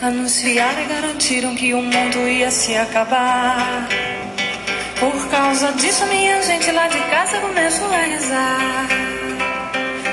Anunciaram 0.00 0.80
e 0.80 0.86
garantiram 0.86 1.56
que 1.56 1.74
o 1.74 1.82
mundo 1.82 2.28
ia 2.28 2.52
se 2.52 2.72
acabar. 2.76 3.88
Por 5.00 5.28
causa 5.28 5.72
disso, 5.72 6.06
minha 6.06 6.40
gente 6.40 6.70
lá 6.70 6.86
de 6.86 7.00
casa 7.10 7.40
começou 7.40 7.92
a 7.92 7.96
rezar. 7.96 8.88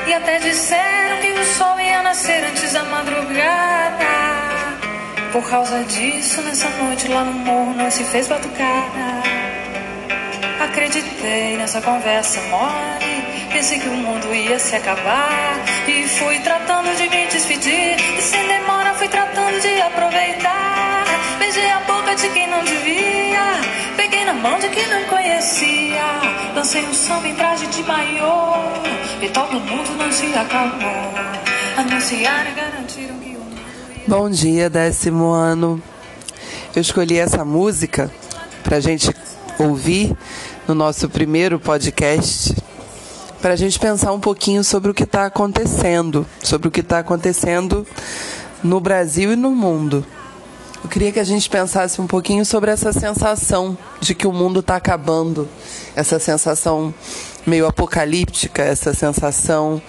E 0.07 0.13
até 0.13 0.39
disseram 0.39 1.21
que 1.21 1.39
o 1.39 1.45
sol 1.45 1.79
ia 1.79 2.01
nascer 2.01 2.43
antes 2.45 2.73
da 2.73 2.83
madrugada. 2.85 4.05
Por 5.31 5.47
causa 5.47 5.83
disso, 5.83 6.41
nessa 6.41 6.69
noite 6.69 7.07
lá 7.07 7.23
no 7.23 7.33
morro 7.33 7.75
não 7.75 7.91
se 7.91 8.03
fez 8.05 8.27
batucada. 8.27 9.21
Acreditei 10.61 11.57
nessa 11.57 11.79
conversa 11.79 12.41
mole. 12.49 13.14
Pensei 13.65 13.79
que 13.79 13.89
o 13.89 13.97
mundo 13.97 14.31
ia 14.31 14.59
se 14.59 14.75
acabar. 14.75 15.65
E 15.87 16.07
fui 16.07 16.37
tratando 16.41 16.95
de 16.97 17.09
me 17.09 17.25
despedir. 17.25 17.97
E 18.15 18.21
sem 18.21 18.47
demora 18.47 18.93
fui 18.93 19.07
tratando 19.07 19.59
de 19.59 19.81
aproveitar. 19.81 21.03
Beijei 21.39 21.71
a 21.71 21.79
boca 21.79 22.13
de 22.13 22.29
quem 22.29 22.47
não 22.47 22.63
devia. 22.63 23.59
Peguei 23.97 24.23
na 24.23 24.33
mão 24.33 24.59
de 24.59 24.69
quem 24.69 24.87
não 24.87 25.03
conhecia. 25.05 26.03
Dancei 26.53 26.85
um 26.85 26.93
samba 26.93 27.27
em 27.27 27.33
traje 27.33 27.65
de 27.65 27.81
maiô. 27.81 28.53
E 29.19 29.29
todo 29.29 29.59
mundo 29.59 29.97
não 29.97 30.11
se 30.11 30.27
acalmou. 30.35 31.13
Anunciaram 31.75 32.51
e 32.51 32.53
garantiram 32.53 33.17
que 33.17 33.29
o 33.29 33.39
mundo 33.39 33.57
ia. 33.95 34.03
Bom 34.07 34.29
dia, 34.29 34.69
décimo 34.69 35.31
ano. 35.31 35.81
Eu 36.75 36.83
escolhi 36.83 37.17
essa 37.17 37.43
música 37.43 38.11
para 38.63 38.77
a 38.77 38.79
gente 38.79 39.09
ouvir 39.57 40.15
no 40.67 40.75
nosso 40.75 41.09
primeiro 41.09 41.59
podcast, 41.59 42.55
para 43.45 43.53
a 43.53 43.55
gente 43.55 43.77
pensar 43.77 44.11
um 44.11 44.19
pouquinho 44.19 44.63
sobre 44.63 44.89
o 44.89 44.93
que 44.93 45.03
está 45.03 45.27
acontecendo, 45.27 46.25
sobre 46.41 46.67
o 46.67 46.71
que 46.71 46.79
está 46.79 46.97
acontecendo 46.97 47.85
no 48.63 48.79
Brasil 48.79 49.33
e 49.33 49.35
no 49.35 49.51
mundo. 49.51 50.03
Eu 50.83 50.89
queria 50.89 51.11
que 51.11 51.19
a 51.19 51.23
gente 51.23 51.47
pensasse 51.47 52.01
um 52.01 52.07
pouquinho 52.07 52.43
sobre 52.43 52.71
essa 52.71 52.91
sensação 52.91 53.77
de 54.01 54.15
que 54.15 54.25
o 54.25 54.33
mundo 54.33 54.61
está 54.61 54.77
acabando, 54.77 55.47
essa 55.95 56.17
sensação 56.17 56.91
meio 57.45 57.67
apocalíptica, 57.67 58.63
essa 58.63 58.95
sensação 58.95 59.79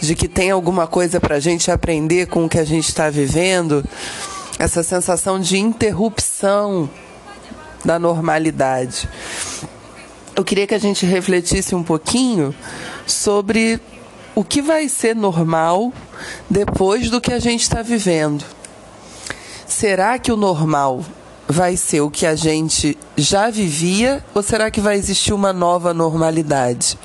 de 0.00 0.14
que 0.14 0.28
tem 0.28 0.52
alguma 0.52 0.86
coisa 0.86 1.18
para 1.18 1.34
a 1.34 1.40
gente 1.40 1.68
aprender 1.68 2.28
com 2.28 2.44
o 2.44 2.48
que 2.48 2.60
a 2.60 2.64
gente 2.64 2.86
está 2.90 3.10
vivendo, 3.10 3.84
essa 4.56 4.84
sensação 4.84 5.40
de 5.40 5.58
interrupção 5.58 6.88
da 7.84 7.98
normalidade. 7.98 9.08
Eu 10.36 10.44
queria 10.44 10.64
que 10.64 10.74
a 10.74 10.78
gente 10.78 11.04
refletisse 11.04 11.74
um 11.74 11.82
pouquinho 11.82 12.54
sobre 13.10 13.80
o 14.34 14.44
que 14.44 14.62
vai 14.62 14.88
ser 14.88 15.14
normal 15.14 15.92
depois 16.48 17.10
do 17.10 17.20
que 17.20 17.32
a 17.32 17.38
gente 17.38 17.62
está 17.62 17.82
vivendo. 17.82 18.44
Será 19.66 20.18
que 20.18 20.32
o 20.32 20.36
normal 20.36 21.04
vai 21.48 21.76
ser 21.76 22.00
o 22.00 22.10
que 22.10 22.24
a 22.26 22.34
gente 22.34 22.96
já 23.16 23.50
vivia 23.50 24.24
ou 24.34 24.42
será 24.42 24.70
que 24.70 24.80
vai 24.80 24.96
existir 24.96 25.32
uma 25.32 25.52
nova 25.52 25.92
normalidade? 25.92 26.98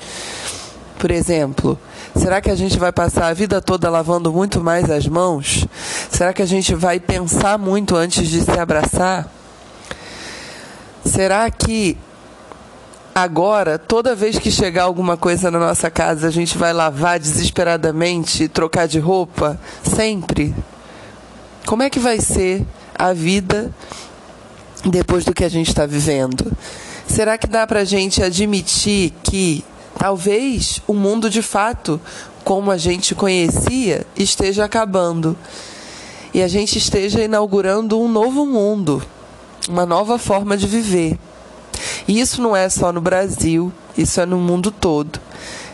Por 0.98 1.10
exemplo, 1.10 1.78
será 2.14 2.40
que 2.40 2.50
a 2.50 2.54
gente 2.54 2.78
vai 2.78 2.92
passar 2.92 3.26
a 3.26 3.34
vida 3.34 3.60
toda 3.60 3.90
lavando 3.90 4.32
muito 4.32 4.60
mais 4.62 4.90
as 4.90 5.06
mãos? 5.06 5.66
Será 6.10 6.32
que 6.32 6.42
a 6.42 6.46
gente 6.46 6.74
vai 6.74 6.98
pensar 6.98 7.58
muito 7.58 7.94
antes 7.94 8.28
de 8.28 8.40
se 8.40 8.58
abraçar? 8.58 9.30
Será 11.04 11.50
que 11.50 11.98
agora, 13.16 13.78
toda 13.78 14.14
vez 14.14 14.38
que 14.38 14.50
chegar 14.50 14.82
alguma 14.82 15.16
coisa 15.16 15.50
na 15.50 15.58
nossa 15.58 15.90
casa, 15.90 16.28
a 16.28 16.30
gente 16.30 16.58
vai 16.58 16.74
lavar 16.74 17.18
desesperadamente 17.18 18.46
trocar 18.46 18.86
de 18.86 18.98
roupa? 18.98 19.58
Sempre? 19.82 20.54
Como 21.64 21.82
é 21.82 21.88
que 21.88 21.98
vai 21.98 22.20
ser 22.20 22.62
a 22.94 23.14
vida 23.14 23.72
depois 24.84 25.24
do 25.24 25.32
que 25.32 25.44
a 25.44 25.48
gente 25.48 25.68
está 25.68 25.86
vivendo? 25.86 26.52
Será 27.08 27.38
que 27.38 27.46
dá 27.46 27.66
para 27.66 27.80
a 27.80 27.84
gente 27.84 28.22
admitir 28.22 29.14
que 29.22 29.64
talvez 29.98 30.82
o 30.86 30.92
mundo 30.92 31.30
de 31.30 31.40
fato, 31.40 31.98
como 32.44 32.70
a 32.70 32.76
gente 32.76 33.14
conhecia, 33.14 34.06
esteja 34.14 34.66
acabando 34.66 35.34
e 36.34 36.42
a 36.42 36.48
gente 36.48 36.76
esteja 36.76 37.22
inaugurando 37.22 37.98
um 37.98 38.08
novo 38.08 38.44
mundo? 38.44 39.02
uma 39.68 39.84
nova 39.84 40.18
forma 40.18 40.56
de 40.56 40.66
viver. 40.66 41.18
E 42.06 42.20
isso 42.20 42.40
não 42.42 42.56
é 42.56 42.68
só 42.68 42.92
no 42.92 43.00
Brasil, 43.00 43.72
isso 43.96 44.20
é 44.20 44.26
no 44.26 44.38
mundo 44.38 44.70
todo. 44.70 45.20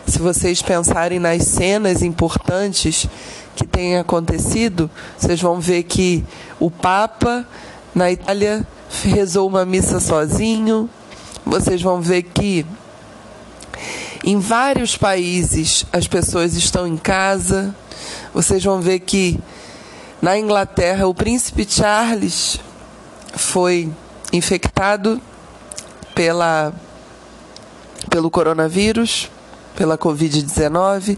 Se 0.05 0.19
vocês 0.19 0.61
pensarem 0.61 1.19
nas 1.19 1.43
cenas 1.43 2.01
importantes 2.01 3.07
que 3.55 3.65
têm 3.65 3.97
acontecido, 3.97 4.89
vocês 5.17 5.41
vão 5.41 5.59
ver 5.59 5.83
que 5.83 6.23
o 6.59 6.69
Papa 6.69 7.45
na 7.95 8.11
Itália 8.11 8.65
rezou 9.03 9.47
uma 9.47 9.65
missa 9.65 9.99
sozinho. 9.99 10.89
Vocês 11.45 11.81
vão 11.81 12.01
ver 12.01 12.23
que 12.23 12.65
em 14.23 14.39
vários 14.39 14.95
países 14.95 15.85
as 15.91 16.07
pessoas 16.07 16.55
estão 16.55 16.87
em 16.87 16.97
casa. 16.97 17.75
Vocês 18.33 18.63
vão 18.63 18.81
ver 18.81 18.99
que 18.99 19.39
na 20.21 20.37
Inglaterra 20.37 21.07
o 21.07 21.13
príncipe 21.13 21.65
Charles 21.69 22.59
foi 23.35 23.91
infectado 24.31 25.21
pela, 26.13 26.73
pelo 28.09 28.29
coronavírus, 28.29 29.29
pela 29.75 29.97
Covid-19, 29.97 31.17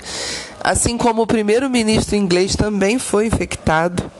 assim 0.63 0.97
como 0.97 1.23
o 1.23 1.27
primeiro-ministro 1.27 2.15
inglês 2.15 2.55
também 2.55 2.97
foi 2.97 3.27
infectado. 3.27 4.11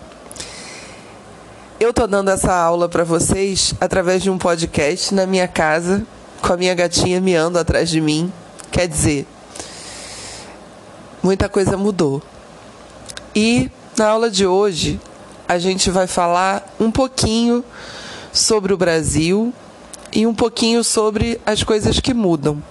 Eu 1.79 1.89
estou 1.89 2.07
dando 2.07 2.31
essa 2.31 2.53
aula 2.53 2.87
para 2.87 3.03
vocês 3.03 3.73
através 3.81 4.23
de 4.23 4.29
um 4.29 4.37
podcast 4.37 5.13
na 5.13 5.25
minha 5.25 5.47
casa, 5.47 6.05
com 6.41 6.53
a 6.53 6.57
minha 6.57 6.73
gatinha 6.73 7.19
miando 7.19 7.59
atrás 7.59 7.89
de 7.89 7.99
mim. 7.99 8.31
Quer 8.71 8.87
dizer, 8.87 9.27
muita 11.21 11.49
coisa 11.49 11.75
mudou. 11.75 12.21
E 13.35 13.69
na 13.97 14.07
aula 14.07 14.29
de 14.29 14.45
hoje, 14.45 14.99
a 15.47 15.57
gente 15.57 15.89
vai 15.89 16.07
falar 16.07 16.73
um 16.79 16.89
pouquinho 16.89 17.63
sobre 18.31 18.73
o 18.73 18.77
Brasil 18.77 19.53
e 20.15 20.25
um 20.25 20.33
pouquinho 20.33 20.81
sobre 20.81 21.39
as 21.45 21.61
coisas 21.61 21.99
que 21.99 22.13
mudam. 22.13 22.63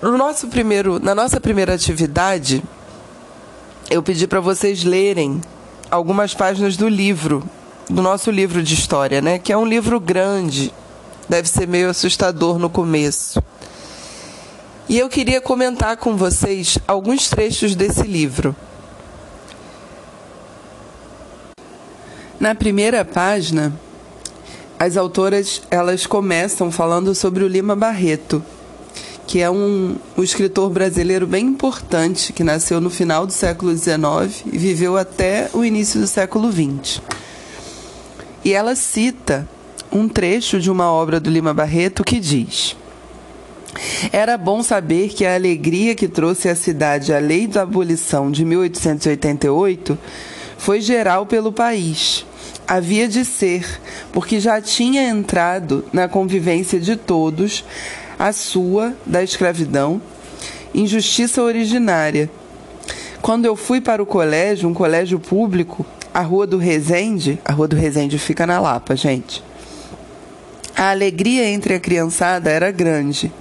No 0.00 0.16
nosso 0.16 0.48
primeiro, 0.48 0.98
na 0.98 1.14
nossa 1.14 1.38
primeira 1.38 1.74
atividade, 1.74 2.64
eu 3.90 4.02
pedi 4.02 4.26
para 4.26 4.40
vocês 4.40 4.84
lerem 4.84 5.40
algumas 5.90 6.32
páginas 6.32 6.76
do 6.78 6.88
livro, 6.88 7.42
do 7.90 8.00
nosso 8.00 8.30
livro 8.30 8.62
de 8.62 8.72
história, 8.72 9.20
né? 9.20 9.38
Que 9.38 9.52
é 9.52 9.56
um 9.56 9.66
livro 9.66 10.00
grande, 10.00 10.72
deve 11.28 11.48
ser 11.48 11.68
meio 11.68 11.90
assustador 11.90 12.58
no 12.58 12.70
começo. 12.70 13.42
E 14.88 14.98
eu 14.98 15.10
queria 15.10 15.40
comentar 15.42 15.98
com 15.98 16.16
vocês 16.16 16.78
alguns 16.88 17.28
trechos 17.28 17.74
desse 17.74 18.04
livro. 18.04 18.56
Na 22.40 22.54
primeira 22.54 23.04
página, 23.04 23.72
as 24.78 24.96
autoras 24.96 25.62
elas 25.70 26.06
começam 26.06 26.70
falando 26.70 27.14
sobre 27.14 27.42
o 27.42 27.48
Lima 27.48 27.74
Barreto, 27.74 28.42
que 29.26 29.40
é 29.40 29.50
um, 29.50 29.96
um 30.16 30.22
escritor 30.22 30.70
brasileiro 30.70 31.26
bem 31.26 31.46
importante 31.46 32.32
que 32.32 32.44
nasceu 32.44 32.80
no 32.80 32.88
final 32.88 33.26
do 33.26 33.32
século 33.32 33.76
XIX 33.76 34.44
e 34.52 34.56
viveu 34.56 34.96
até 34.96 35.50
o 35.52 35.64
início 35.64 36.00
do 36.00 36.06
século 36.06 36.50
XX. 36.52 37.02
E 38.44 38.54
ela 38.54 38.76
cita 38.76 39.48
um 39.90 40.08
trecho 40.08 40.60
de 40.60 40.70
uma 40.70 40.90
obra 40.92 41.18
do 41.18 41.28
Lima 41.28 41.52
Barreto 41.52 42.04
que 42.04 42.20
diz: 42.20 42.76
Era 44.12 44.38
bom 44.38 44.62
saber 44.62 45.08
que 45.08 45.26
a 45.26 45.34
alegria 45.34 45.94
que 45.96 46.06
trouxe 46.06 46.48
à 46.48 46.54
cidade 46.54 47.12
a 47.12 47.18
Lei 47.18 47.48
da 47.48 47.62
Abolição 47.62 48.30
de 48.30 48.44
1888 48.44 49.98
foi 50.56 50.80
geral 50.80 51.26
pelo 51.26 51.52
país 51.52 52.24
havia 52.68 53.08
de 53.08 53.24
ser, 53.24 53.66
porque 54.12 54.38
já 54.38 54.60
tinha 54.60 55.08
entrado 55.08 55.86
na 55.90 56.06
convivência 56.06 56.78
de 56.78 56.96
todos 56.96 57.64
a 58.18 58.30
sua 58.30 58.94
da 59.06 59.22
escravidão, 59.22 60.02
injustiça 60.74 61.42
originária. 61.42 62.30
Quando 63.22 63.46
eu 63.46 63.56
fui 63.56 63.80
para 63.80 64.02
o 64.02 64.06
colégio, 64.06 64.68
um 64.68 64.74
colégio 64.74 65.18
público, 65.18 65.84
a 66.12 66.20
Rua 66.20 66.46
do 66.46 66.58
Resende, 66.58 67.38
a 67.42 67.52
Rua 67.52 67.68
do 67.68 67.76
Resende 67.76 68.18
fica 68.18 68.46
na 68.46 68.60
Lapa, 68.60 68.94
gente. 68.94 69.42
A 70.76 70.90
alegria 70.90 71.48
entre 71.48 71.74
a 71.74 71.80
criançada 71.80 72.50
era 72.50 72.70
grande. 72.70 73.32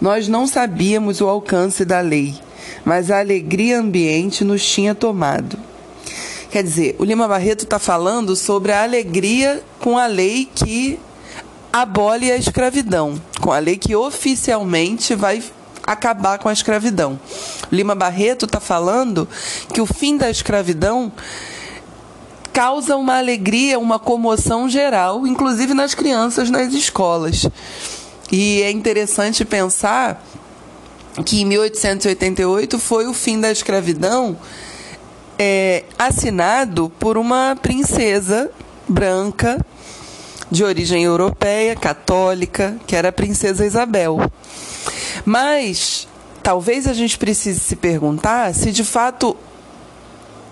Nós 0.00 0.28
não 0.28 0.46
sabíamos 0.46 1.20
o 1.20 1.28
alcance 1.28 1.84
da 1.84 2.00
lei, 2.00 2.34
mas 2.84 3.10
a 3.10 3.20
alegria 3.20 3.78
ambiente 3.78 4.44
nos 4.44 4.64
tinha 4.64 4.94
tomado. 4.94 5.56
Quer 6.50 6.62
dizer, 6.62 6.96
o 6.98 7.04
Lima 7.04 7.26
Barreto 7.26 7.64
está 7.64 7.78
falando 7.78 8.36
sobre 8.36 8.72
a 8.72 8.82
alegria 8.82 9.62
com 9.80 9.98
a 9.98 10.06
lei 10.06 10.48
que 10.54 10.98
abole 11.72 12.30
a 12.30 12.36
escravidão, 12.36 13.20
com 13.40 13.52
a 13.52 13.58
lei 13.58 13.76
que 13.76 13.94
oficialmente 13.94 15.14
vai 15.14 15.42
acabar 15.86 16.38
com 16.38 16.48
a 16.48 16.52
escravidão. 16.52 17.18
Lima 17.70 17.94
Barreto 17.94 18.46
está 18.46 18.60
falando 18.60 19.28
que 19.72 19.80
o 19.80 19.86
fim 19.86 20.16
da 20.16 20.30
escravidão 20.30 21.12
causa 22.52 22.96
uma 22.96 23.18
alegria, 23.18 23.78
uma 23.78 23.98
comoção 23.98 24.68
geral, 24.68 25.26
inclusive 25.26 25.74
nas 25.74 25.94
crianças 25.94 26.48
nas 26.48 26.72
escolas. 26.72 27.46
E 28.32 28.62
é 28.62 28.70
interessante 28.70 29.44
pensar 29.44 30.24
que 31.24 31.42
em 31.42 31.44
1888 31.44 32.78
foi 32.78 33.06
o 33.06 33.12
fim 33.12 33.40
da 33.40 33.50
escravidão 33.50 34.36
é, 35.38 35.84
assinado 35.98 36.90
por 36.98 37.16
uma 37.18 37.56
princesa 37.60 38.50
branca 38.88 39.64
de 40.50 40.64
origem 40.64 41.02
europeia, 41.02 41.74
católica, 41.74 42.76
que 42.86 42.94
era 42.94 43.08
a 43.08 43.12
princesa 43.12 43.66
Isabel. 43.66 44.20
Mas 45.24 46.06
talvez 46.42 46.86
a 46.86 46.94
gente 46.94 47.18
precise 47.18 47.58
se 47.60 47.76
perguntar 47.76 48.54
se 48.54 48.70
de 48.70 48.84
fato 48.84 49.36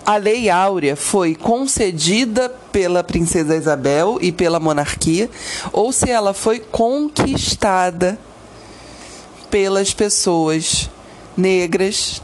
a 0.05 0.17
Lei 0.17 0.51
Áurea 0.51 0.97
foi 0.97 1.35
concedida 1.35 2.51
pela 2.71 3.03
princesa 3.03 3.57
Isabel 3.57 4.19
e 4.21 4.31
pela 4.31 4.61
monarquia 4.61 5.31
ou 5.73 5.93
se 5.93 6.11
ela 6.11 6.35
foi 6.35 6.59
conquistada 6.59 8.19
pelas 9.49 9.95
pessoas 9.95 10.91
negras 11.37 12.21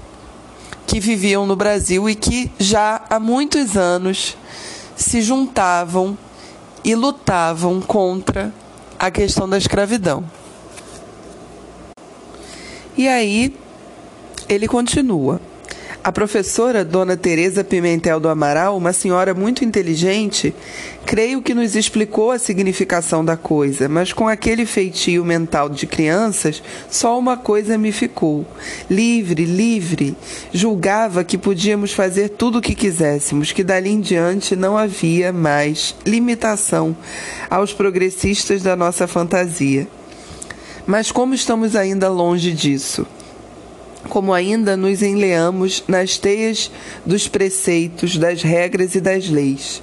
que 0.91 0.99
viviam 0.99 1.47
no 1.47 1.55
Brasil 1.55 2.11
e 2.11 2.17
que 2.17 2.51
já 2.59 3.01
há 3.09 3.21
muitos 3.21 3.77
anos 3.77 4.37
se 4.97 5.23
juntavam 5.23 6.19
e 6.83 6.97
lutavam 6.97 7.81
contra 7.81 8.53
a 8.99 9.09
questão 9.09 9.49
da 9.49 9.57
escravidão. 9.57 10.29
E 12.97 13.07
aí 13.07 13.55
ele 14.49 14.67
continua. 14.67 15.41
A 16.02 16.11
professora 16.11 16.82
Dona 16.82 17.14
Teresa 17.14 17.62
Pimentel 17.62 18.19
do 18.19 18.31
Amaral, 18.31 18.75
uma 18.75 18.91
senhora 18.91 19.35
muito 19.35 19.67
inteligente, 19.67 20.55
creio 21.05 21.43
que 21.43 21.52
nos 21.52 21.76
explicou 21.76 22.31
a 22.31 22.38
significação 22.38 23.23
da 23.23 23.37
coisa, 23.37 23.87
mas 23.87 24.11
com 24.11 24.26
aquele 24.26 24.64
feitio 24.64 25.23
mental 25.26 25.69
de 25.69 25.87
crianças, 25.87 26.62
só 26.91 27.19
uma 27.19 27.37
coisa 27.37 27.76
me 27.76 27.93
ficou: 27.93 28.47
livre, 28.88 29.44
livre. 29.44 30.17
Julgava 30.55 31.23
que 31.23 31.37
podíamos 31.37 31.93
fazer 31.93 32.31
tudo 32.31 32.61
o 32.61 32.62
que 32.62 32.75
quiséssemos, 32.75 33.53
que 33.53 33.62
dali 33.62 33.91
em 33.91 34.00
diante 34.00 34.56
não 34.56 34.79
havia 34.79 35.35
mais 35.35 35.94
limitação 36.06 36.96
aos 37.50 37.75
progressistas 37.75 38.62
da 38.62 38.75
nossa 38.75 39.06
fantasia. 39.06 39.87
Mas 40.87 41.12
como 41.12 41.35
estamos 41.35 41.76
ainda 41.76 42.08
longe 42.08 42.53
disso? 42.53 43.06
Como 44.08 44.32
ainda 44.32 44.76
nos 44.76 45.02
enleamos 45.02 45.85
nas 45.87 46.19
teias 46.19 46.70
dos 47.05 47.29
preceitos, 47.29 48.17
das 48.17 48.43
regras 48.43 48.94
e 48.94 49.00
das 49.00 49.29
leis. 49.29 49.82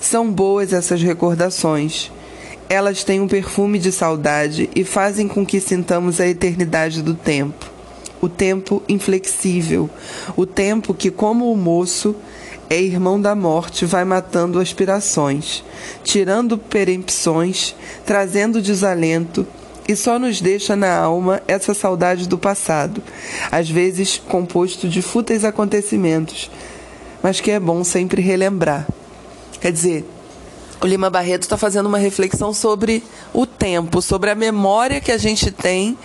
São 0.00 0.30
boas 0.30 0.72
essas 0.72 1.02
recordações. 1.02 2.10
Elas 2.68 3.04
têm 3.04 3.20
um 3.20 3.28
perfume 3.28 3.78
de 3.78 3.92
saudade 3.92 4.70
e 4.74 4.84
fazem 4.84 5.28
com 5.28 5.44
que 5.44 5.60
sintamos 5.60 6.20
a 6.20 6.26
eternidade 6.26 7.02
do 7.02 7.14
tempo. 7.14 7.70
O 8.20 8.28
tempo 8.28 8.82
inflexível, 8.88 9.88
o 10.36 10.46
tempo 10.46 10.94
que, 10.94 11.10
como 11.10 11.52
o 11.52 11.56
moço, 11.56 12.14
é 12.68 12.80
irmão 12.80 13.20
da 13.20 13.34
morte, 13.34 13.84
vai 13.84 14.04
matando 14.04 14.60
aspirações, 14.60 15.64
tirando 16.04 16.56
perempções, 16.56 17.74
trazendo 18.06 18.62
desalento, 18.62 19.46
e 19.90 19.96
só 19.96 20.20
nos 20.20 20.40
deixa 20.40 20.76
na 20.76 20.96
alma 20.96 21.42
essa 21.48 21.74
saudade 21.74 22.28
do 22.28 22.38
passado, 22.38 23.02
às 23.50 23.68
vezes 23.68 24.22
composto 24.28 24.88
de 24.88 25.02
fúteis 25.02 25.44
acontecimentos, 25.44 26.48
mas 27.20 27.40
que 27.40 27.50
é 27.50 27.58
bom 27.58 27.82
sempre 27.82 28.22
relembrar. 28.22 28.86
Quer 29.60 29.72
dizer, 29.72 30.08
o 30.80 30.86
Lima 30.86 31.10
Barreto 31.10 31.42
está 31.42 31.56
fazendo 31.56 31.86
uma 31.86 31.98
reflexão 31.98 32.54
sobre 32.54 33.02
o 33.34 33.44
tempo, 33.44 34.00
sobre 34.00 34.30
a 34.30 34.34
memória 34.36 35.00
que 35.00 35.10
a 35.10 35.18
gente 35.18 35.50
tem 35.50 35.98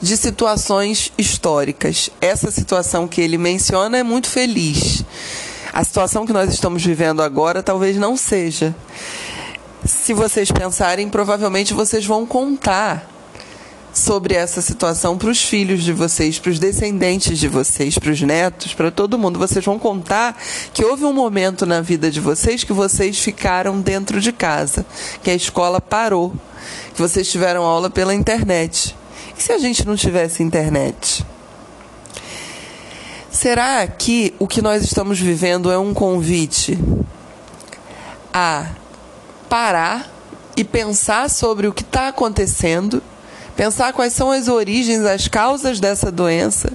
de 0.00 0.16
situações 0.16 1.12
históricas. 1.18 2.08
Essa 2.22 2.50
situação 2.50 3.06
que 3.06 3.20
ele 3.20 3.36
menciona 3.36 3.98
é 3.98 4.02
muito 4.02 4.30
feliz. 4.30 5.04
A 5.70 5.84
situação 5.84 6.24
que 6.24 6.32
nós 6.32 6.50
estamos 6.50 6.82
vivendo 6.82 7.22
agora 7.22 7.62
talvez 7.62 7.98
não 7.98 8.16
seja 8.16 8.74
se 9.84 10.12
vocês 10.12 10.50
pensarem, 10.50 11.08
provavelmente 11.08 11.72
vocês 11.72 12.04
vão 12.04 12.26
contar 12.26 13.17
sobre 13.98 14.34
essa 14.34 14.62
situação 14.62 15.18
para 15.18 15.30
os 15.30 15.42
filhos 15.42 15.82
de 15.82 15.92
vocês, 15.92 16.38
para 16.38 16.50
os 16.50 16.58
descendentes 16.58 17.38
de 17.38 17.48
vocês, 17.48 17.98
para 17.98 18.10
os 18.10 18.20
netos, 18.22 18.74
para 18.74 18.90
todo 18.90 19.18
mundo. 19.18 19.38
Vocês 19.38 19.64
vão 19.64 19.78
contar 19.78 20.40
que 20.72 20.84
houve 20.84 21.04
um 21.04 21.12
momento 21.12 21.66
na 21.66 21.80
vida 21.80 22.10
de 22.10 22.20
vocês 22.20 22.64
que 22.64 22.72
vocês 22.72 23.18
ficaram 23.18 23.80
dentro 23.80 24.20
de 24.20 24.32
casa, 24.32 24.86
que 25.22 25.30
a 25.30 25.34
escola 25.34 25.80
parou, 25.80 26.32
que 26.94 27.00
vocês 27.00 27.30
tiveram 27.30 27.64
aula 27.64 27.90
pela 27.90 28.14
internet. 28.14 28.96
E 29.36 29.42
se 29.42 29.52
a 29.52 29.58
gente 29.58 29.86
não 29.86 29.96
tivesse 29.96 30.42
internet? 30.42 31.24
Será 33.30 33.86
que 33.86 34.34
o 34.38 34.48
que 34.48 34.62
nós 34.62 34.82
estamos 34.82 35.20
vivendo 35.20 35.70
é 35.70 35.78
um 35.78 35.94
convite 35.94 36.78
a 38.32 38.66
parar 39.48 40.10
e 40.56 40.64
pensar 40.64 41.30
sobre 41.30 41.66
o 41.66 41.72
que 41.72 41.82
está 41.82 42.08
acontecendo, 42.08 43.02
pensar 43.58 43.92
quais 43.92 44.12
são 44.12 44.30
as 44.30 44.46
origens, 44.46 45.04
as 45.04 45.26
causas 45.26 45.80
dessa 45.80 46.12
doença? 46.12 46.72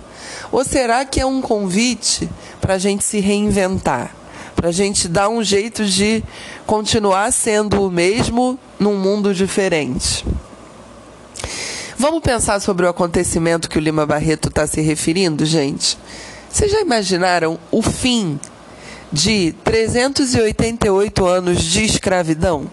Ou 0.52 0.66
será 0.66 1.06
que 1.06 1.22
é 1.22 1.26
um 1.26 1.42
convite 1.42 2.30
para 2.60 2.74
a 2.74 2.78
gente 2.78 3.06
se 3.06 3.22
reinventar? 3.22 4.14
Para 4.54 4.68
a 4.68 4.72
gente 4.74 5.08
dar 5.08 5.30
um 5.30 5.42
jeito 5.42 5.86
de 5.86 6.22
continuar 6.68 7.32
sendo 7.32 7.88
o 7.88 7.90
mesmo 7.90 8.60
num 8.78 8.98
mundo 8.98 9.34
diferente? 9.34 10.26
Vamos 11.98 12.22
pensar 12.22 12.60
sobre 12.60 12.86
o 12.86 12.90
acontecimento 12.90 13.70
que 13.70 13.78
o 13.78 13.82
Lima 13.82 14.06
Barreto 14.06 14.50
está 14.50 14.68
se 14.68 14.82
referindo, 14.82 15.46
gente? 15.46 15.98
Vocês 16.50 16.70
já 16.70 16.82
imaginaram 16.82 17.58
o 17.72 17.82
fim 17.82 18.38
de 19.10 19.56
388 19.64 21.26
anos 21.26 21.64
de 21.64 21.86
escravidão? 21.86 22.70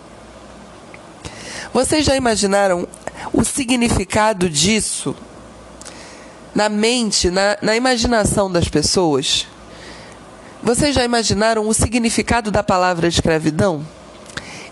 Vocês 1.73 2.05
já 2.05 2.17
imaginaram 2.17 2.89
o 3.33 3.45
significado 3.45 4.49
disso 4.49 5.15
na 6.55 6.69
mente, 6.69 7.31
na, 7.31 7.57
na 7.63 7.77
imaginação 7.77 8.51
das 8.51 8.69
pessoas? 8.69 9.47
Vocês 10.63 10.95
já 10.95 11.05
imaginaram 11.05 11.67
o 11.67 11.75
significado 11.75 12.51
da 12.51 12.63
palavra 12.63 13.09
escravidão? 13.09 13.87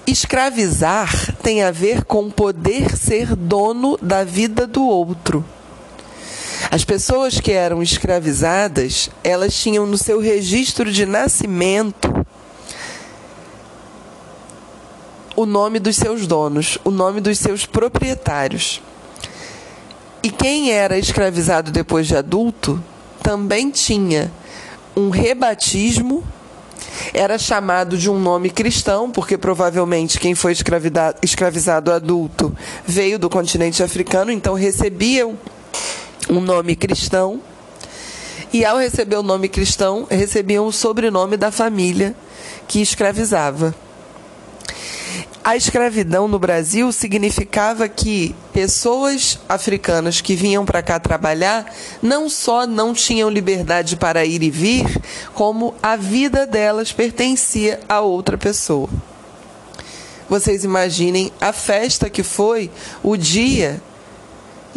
Escravizar 0.06 1.34
tem 1.42 1.62
a 1.62 1.70
ver 1.70 2.04
com 2.04 2.30
poder 2.30 2.96
ser 2.96 3.34
dono 3.34 3.98
da 4.00 4.24
vida 4.24 4.66
do 4.66 4.82
outro. 4.82 5.44
As 6.70 6.84
pessoas 6.84 7.40
que 7.40 7.52
eram 7.52 7.82
escravizadas, 7.82 9.08
elas 9.24 9.54
tinham 9.54 9.86
no 9.86 9.96
seu 9.96 10.20
registro 10.20 10.92
de 10.92 11.06
nascimento 11.06 12.26
o 15.38 15.46
nome 15.46 15.78
dos 15.78 15.94
seus 15.94 16.26
donos, 16.26 16.78
o 16.82 16.90
nome 16.90 17.20
dos 17.20 17.38
seus 17.38 17.64
proprietários. 17.64 18.82
E 20.20 20.30
quem 20.32 20.72
era 20.72 20.98
escravizado 20.98 21.70
depois 21.70 22.08
de 22.08 22.16
adulto 22.16 22.82
também 23.22 23.70
tinha 23.70 24.32
um 24.96 25.10
rebatismo, 25.10 26.24
era 27.14 27.38
chamado 27.38 27.96
de 27.96 28.10
um 28.10 28.18
nome 28.18 28.50
cristão, 28.50 29.12
porque 29.12 29.38
provavelmente 29.38 30.18
quem 30.18 30.34
foi 30.34 30.56
escravizado 31.22 31.92
adulto 31.92 32.52
veio 32.84 33.16
do 33.16 33.30
continente 33.30 33.80
africano, 33.80 34.32
então 34.32 34.54
recebiam 34.54 35.38
um 36.28 36.40
nome 36.40 36.74
cristão. 36.74 37.40
E 38.52 38.64
ao 38.64 38.76
receber 38.76 39.14
o 39.14 39.22
nome 39.22 39.48
cristão, 39.48 40.04
recebiam 40.10 40.66
o 40.66 40.72
sobrenome 40.72 41.36
da 41.36 41.52
família 41.52 42.12
que 42.66 42.80
escravizava. 42.80 43.72
A 45.48 45.56
escravidão 45.56 46.28
no 46.28 46.38
Brasil 46.38 46.92
significava 46.92 47.88
que 47.88 48.34
pessoas 48.52 49.38
africanas 49.48 50.20
que 50.20 50.36
vinham 50.36 50.62
para 50.66 50.82
cá 50.82 51.00
trabalhar 51.00 51.64
não 52.02 52.28
só 52.28 52.66
não 52.66 52.92
tinham 52.92 53.30
liberdade 53.30 53.96
para 53.96 54.26
ir 54.26 54.42
e 54.42 54.50
vir, 54.50 54.84
como 55.32 55.74
a 55.82 55.96
vida 55.96 56.46
delas 56.46 56.92
pertencia 56.92 57.80
a 57.88 58.00
outra 58.00 58.36
pessoa. 58.36 58.90
Vocês 60.28 60.64
imaginem 60.64 61.32
a 61.40 61.50
festa 61.50 62.10
que 62.10 62.22
foi 62.22 62.70
o 63.02 63.16
dia 63.16 63.80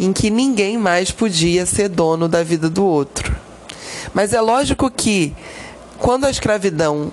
em 0.00 0.10
que 0.10 0.30
ninguém 0.30 0.78
mais 0.78 1.10
podia 1.10 1.66
ser 1.66 1.90
dono 1.90 2.30
da 2.30 2.42
vida 2.42 2.70
do 2.70 2.82
outro. 2.82 3.36
Mas 4.14 4.32
é 4.32 4.40
lógico 4.40 4.90
que 4.90 5.34
quando 5.98 6.24
a 6.24 6.30
escravidão 6.30 7.12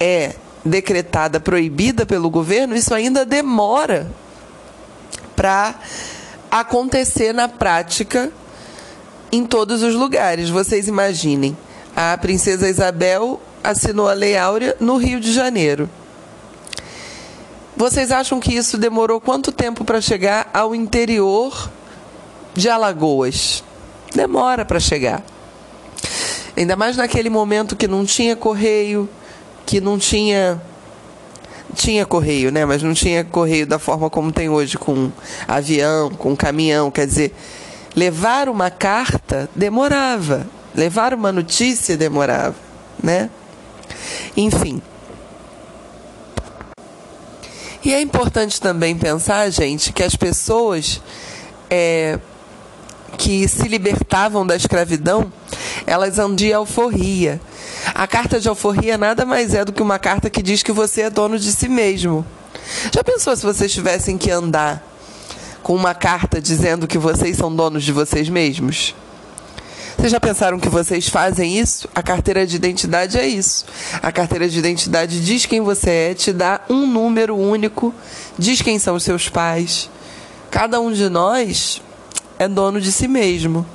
é 0.00 0.34
decretada 0.68 1.40
proibida 1.40 2.04
pelo 2.06 2.30
governo, 2.30 2.76
isso 2.76 2.94
ainda 2.94 3.24
demora 3.24 4.10
para 5.34 5.74
acontecer 6.50 7.32
na 7.32 7.48
prática 7.48 8.30
em 9.30 9.44
todos 9.44 9.82
os 9.82 9.94
lugares. 9.94 10.50
Vocês 10.50 10.88
imaginem, 10.88 11.56
a 11.94 12.16
princesa 12.18 12.68
Isabel 12.68 13.40
assinou 13.62 14.08
a 14.08 14.12
Lei 14.12 14.36
Áurea 14.36 14.76
no 14.80 14.96
Rio 14.96 15.20
de 15.20 15.32
Janeiro. 15.32 15.88
Vocês 17.76 18.10
acham 18.10 18.40
que 18.40 18.54
isso 18.54 18.76
demorou 18.76 19.20
quanto 19.20 19.52
tempo 19.52 19.84
para 19.84 20.00
chegar 20.00 20.50
ao 20.52 20.74
interior 20.74 21.70
de 22.54 22.68
Alagoas? 22.68 23.62
Demora 24.14 24.64
para 24.64 24.80
chegar. 24.80 25.22
Ainda 26.56 26.74
mais 26.74 26.96
naquele 26.96 27.30
momento 27.30 27.76
que 27.76 27.86
não 27.86 28.04
tinha 28.04 28.34
correio, 28.34 29.08
que 29.68 29.82
não 29.82 29.98
tinha 29.98 30.58
tinha 31.74 32.06
correio, 32.06 32.50
né? 32.50 32.64
Mas 32.64 32.82
não 32.82 32.94
tinha 32.94 33.22
correio 33.22 33.66
da 33.66 33.78
forma 33.78 34.08
como 34.08 34.32
tem 34.32 34.48
hoje, 34.48 34.78
com 34.78 35.12
avião, 35.46 36.08
com 36.08 36.34
caminhão. 36.34 36.90
Quer 36.90 37.06
dizer, 37.06 37.34
levar 37.94 38.48
uma 38.48 38.70
carta 38.70 39.46
demorava, 39.54 40.46
levar 40.74 41.12
uma 41.12 41.30
notícia 41.30 41.98
demorava, 41.98 42.54
né? 43.02 43.28
Enfim. 44.34 44.80
E 47.84 47.92
é 47.92 48.00
importante 48.00 48.58
também 48.58 48.96
pensar, 48.96 49.50
gente, 49.50 49.92
que 49.92 50.02
as 50.02 50.16
pessoas 50.16 51.02
é, 51.68 52.18
que 53.18 53.46
se 53.46 53.68
libertavam 53.68 54.46
da 54.46 54.56
escravidão, 54.56 55.30
elas 55.86 56.18
andam 56.18 56.34
de 56.34 56.54
alforria. 56.54 57.38
A 57.94 58.06
carta 58.06 58.40
de 58.40 58.48
alforria 58.48 58.96
nada 58.96 59.24
mais 59.24 59.54
é 59.54 59.64
do 59.64 59.72
que 59.72 59.82
uma 59.82 59.98
carta 59.98 60.30
que 60.30 60.42
diz 60.42 60.62
que 60.62 60.72
você 60.72 61.02
é 61.02 61.10
dono 61.10 61.38
de 61.38 61.50
si 61.52 61.68
mesmo. 61.68 62.24
Já 62.92 63.02
pensou 63.02 63.34
se 63.36 63.44
vocês 63.44 63.72
tivessem 63.72 64.18
que 64.18 64.30
andar 64.30 64.82
com 65.62 65.74
uma 65.74 65.94
carta 65.94 66.40
dizendo 66.40 66.86
que 66.86 66.98
vocês 66.98 67.36
são 67.36 67.54
donos 67.54 67.84
de 67.84 67.92
vocês 67.92 68.28
mesmos? 68.28 68.94
Vocês 69.98 70.12
já 70.12 70.20
pensaram 70.20 70.60
que 70.60 70.68
vocês 70.68 71.08
fazem 71.08 71.58
isso? 71.58 71.88
A 71.92 72.02
carteira 72.02 72.46
de 72.46 72.54
identidade 72.54 73.18
é 73.18 73.26
isso. 73.26 73.64
A 74.00 74.12
carteira 74.12 74.48
de 74.48 74.56
identidade 74.56 75.24
diz 75.24 75.44
quem 75.44 75.60
você 75.60 75.90
é, 75.90 76.14
te 76.14 76.32
dá 76.32 76.60
um 76.70 76.86
número 76.86 77.36
único, 77.36 77.92
diz 78.38 78.62
quem 78.62 78.78
são 78.78 78.94
os 78.94 79.02
seus 79.02 79.28
pais. 79.28 79.90
Cada 80.52 80.80
um 80.80 80.92
de 80.92 81.08
nós 81.08 81.82
é 82.38 82.46
dono 82.46 82.80
de 82.80 82.92
si 82.92 83.08
mesmo. 83.08 83.66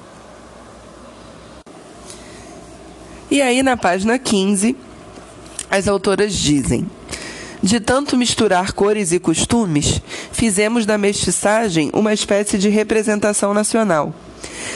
E 3.33 3.41
aí, 3.41 3.63
na 3.63 3.75
página 3.75 4.19
15, 4.19 4.75
as 5.67 5.87
autoras 5.87 6.35
dizem: 6.35 6.87
De 7.63 7.79
tanto 7.79 8.15
misturar 8.15 8.73
cores 8.73 9.11
e 9.11 9.19
costumes, 9.19 9.99
fizemos 10.31 10.85
da 10.85 10.99
mestiçagem 10.99 11.89
uma 11.95 12.13
espécie 12.13 12.59
de 12.59 12.69
representação 12.69 13.51
nacional. 13.51 14.13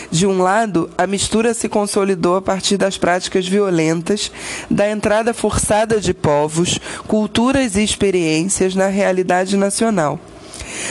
De 0.10 0.26
um 0.26 0.42
lado, 0.42 0.90
a 0.98 1.06
mistura 1.06 1.54
se 1.54 1.70
consolidou 1.70 2.36
a 2.36 2.42
partir 2.42 2.78
das 2.78 2.98
práticas 2.98 3.48
violentas, 3.48 4.32
da 4.72 4.90
entrada 4.90 5.36
forçada 5.36 6.02
de 6.02 6.12
povos, 6.12 6.80
culturas 7.06 7.76
e 7.76 7.84
experiências 7.84 8.74
na 8.74 8.88
realidade 8.88 9.56
nacional. 9.56 10.20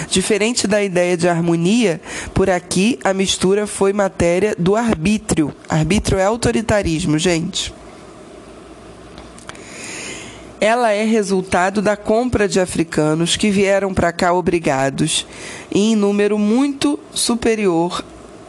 Diferente 0.09 0.66
da 0.66 0.83
ideia 0.83 1.16
de 1.16 1.28
harmonia, 1.28 2.00
por 2.35 2.49
aqui 2.49 2.99
a 3.04 3.12
mistura 3.12 3.66
foi 3.66 3.92
matéria 3.92 4.54
do 4.59 4.76
arbítrio. 4.76 5.54
Arbítrio 5.68 6.18
é 6.18 6.25
autoritarismo, 6.25 7.18
gente. 7.18 7.73
Ela 10.61 10.92
é 10.92 11.04
resultado 11.04 11.83
da 11.83 11.97
compra 11.97 12.49
de 12.49 12.59
africanos 12.59 13.37
que 13.37 13.50
vieram 13.50 13.92
para 13.92 14.11
cá 14.12 14.33
obrigados, 14.33 15.26
em 15.71 15.95
número 15.95 16.38
muito 16.38 16.99
superior 17.12 18.02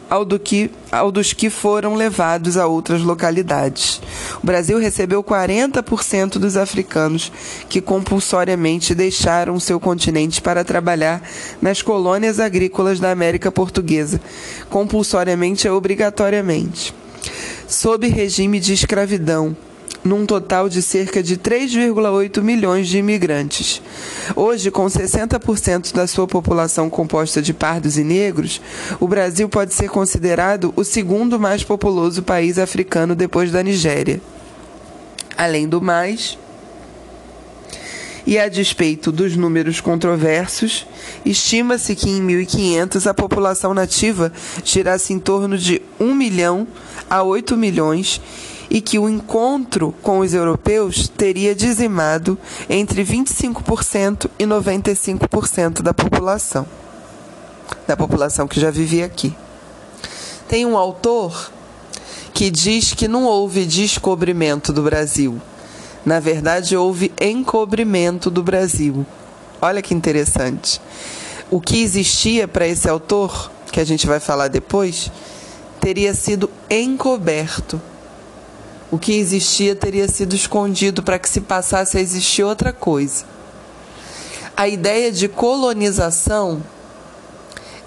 ao, 0.08 0.24
do 0.24 0.38
que, 0.38 0.70
ao 0.90 1.12
dos 1.12 1.32
que 1.32 1.50
foram 1.50 1.94
levados 1.94 2.56
a 2.56 2.66
outras 2.66 3.02
localidades. 3.02 4.00
O 4.42 4.46
Brasil 4.46 4.78
recebeu 4.78 5.22
40% 5.22 6.38
dos 6.38 6.56
africanos 6.56 7.30
que 7.68 7.80
compulsoriamente 7.80 8.94
deixaram 8.94 9.60
seu 9.60 9.78
continente 9.78 10.40
para 10.40 10.64
trabalhar 10.64 11.22
nas 11.60 11.82
colônias 11.82 12.40
agrícolas 12.40 12.98
da 12.98 13.10
América 13.10 13.52
Portuguesa. 13.52 14.20
Compulsoriamente 14.70 15.66
é 15.66 15.72
obrigatoriamente. 15.72 16.94
Sob 17.66 18.08
regime 18.08 18.58
de 18.58 18.72
escravidão, 18.72 19.54
num 20.08 20.24
total 20.24 20.68
de 20.68 20.80
cerca 20.80 21.22
de 21.22 21.36
3,8 21.36 22.40
milhões 22.40 22.88
de 22.88 22.98
imigrantes. 22.98 23.82
Hoje, 24.34 24.70
com 24.70 24.86
60% 24.86 25.92
da 25.92 26.06
sua 26.06 26.26
população 26.26 26.88
composta 26.88 27.42
de 27.42 27.52
pardos 27.52 27.98
e 27.98 28.02
negros, 28.02 28.60
o 28.98 29.06
Brasil 29.06 29.48
pode 29.48 29.74
ser 29.74 29.90
considerado 29.90 30.72
o 30.74 30.82
segundo 30.82 31.38
mais 31.38 31.62
populoso 31.62 32.22
país 32.22 32.58
africano 32.58 33.14
depois 33.14 33.52
da 33.52 33.62
Nigéria. 33.62 34.20
Além 35.36 35.68
do 35.68 35.80
mais, 35.80 36.38
e 38.26 38.38
a 38.38 38.48
despeito 38.48 39.12
dos 39.12 39.36
números 39.36 39.80
controversos, 39.80 40.86
estima-se 41.24 41.94
que 41.94 42.10
em 42.10 42.20
1500 42.20 43.06
a 43.06 43.14
população 43.14 43.72
nativa 43.72 44.32
girasse 44.64 45.12
em 45.12 45.18
torno 45.18 45.56
de 45.56 45.80
1 45.98 46.14
milhão 46.14 46.66
a 47.08 47.22
8 47.22 47.56
milhões 47.56 48.20
e 48.70 48.80
que 48.80 48.98
o 48.98 49.08
encontro 49.08 49.94
com 50.02 50.18
os 50.18 50.34
europeus 50.34 51.08
teria 51.08 51.54
dizimado 51.54 52.38
entre 52.68 53.04
25% 53.04 54.30
e 54.38 54.44
95% 54.44 55.82
da 55.82 55.94
população, 55.94 56.66
da 57.86 57.96
população 57.96 58.46
que 58.46 58.60
já 58.60 58.70
vivia 58.70 59.06
aqui. 59.06 59.34
Tem 60.46 60.66
um 60.66 60.76
autor 60.76 61.50
que 62.32 62.50
diz 62.50 62.94
que 62.94 63.08
não 63.08 63.24
houve 63.24 63.64
descobrimento 63.64 64.72
do 64.72 64.82
Brasil. 64.82 65.40
Na 66.04 66.20
verdade, 66.20 66.76
houve 66.76 67.12
encobrimento 67.20 68.30
do 68.30 68.42
Brasil. 68.42 69.04
Olha 69.60 69.82
que 69.82 69.92
interessante. 69.92 70.80
O 71.50 71.60
que 71.60 71.82
existia 71.82 72.46
para 72.46 72.66
esse 72.66 72.88
autor, 72.88 73.50
que 73.72 73.80
a 73.80 73.84
gente 73.84 74.06
vai 74.06 74.20
falar 74.20 74.48
depois, 74.48 75.10
teria 75.80 76.14
sido 76.14 76.48
encoberto 76.70 77.80
o 78.90 78.98
que 78.98 79.12
existia 79.12 79.76
teria 79.76 80.08
sido 80.08 80.34
escondido 80.34 81.02
para 81.02 81.18
que 81.18 81.28
se 81.28 81.40
passasse 81.40 81.98
a 81.98 82.00
existir 82.00 82.42
outra 82.42 82.72
coisa. 82.72 83.24
A 84.56 84.66
ideia 84.66 85.12
de 85.12 85.28
colonização 85.28 86.62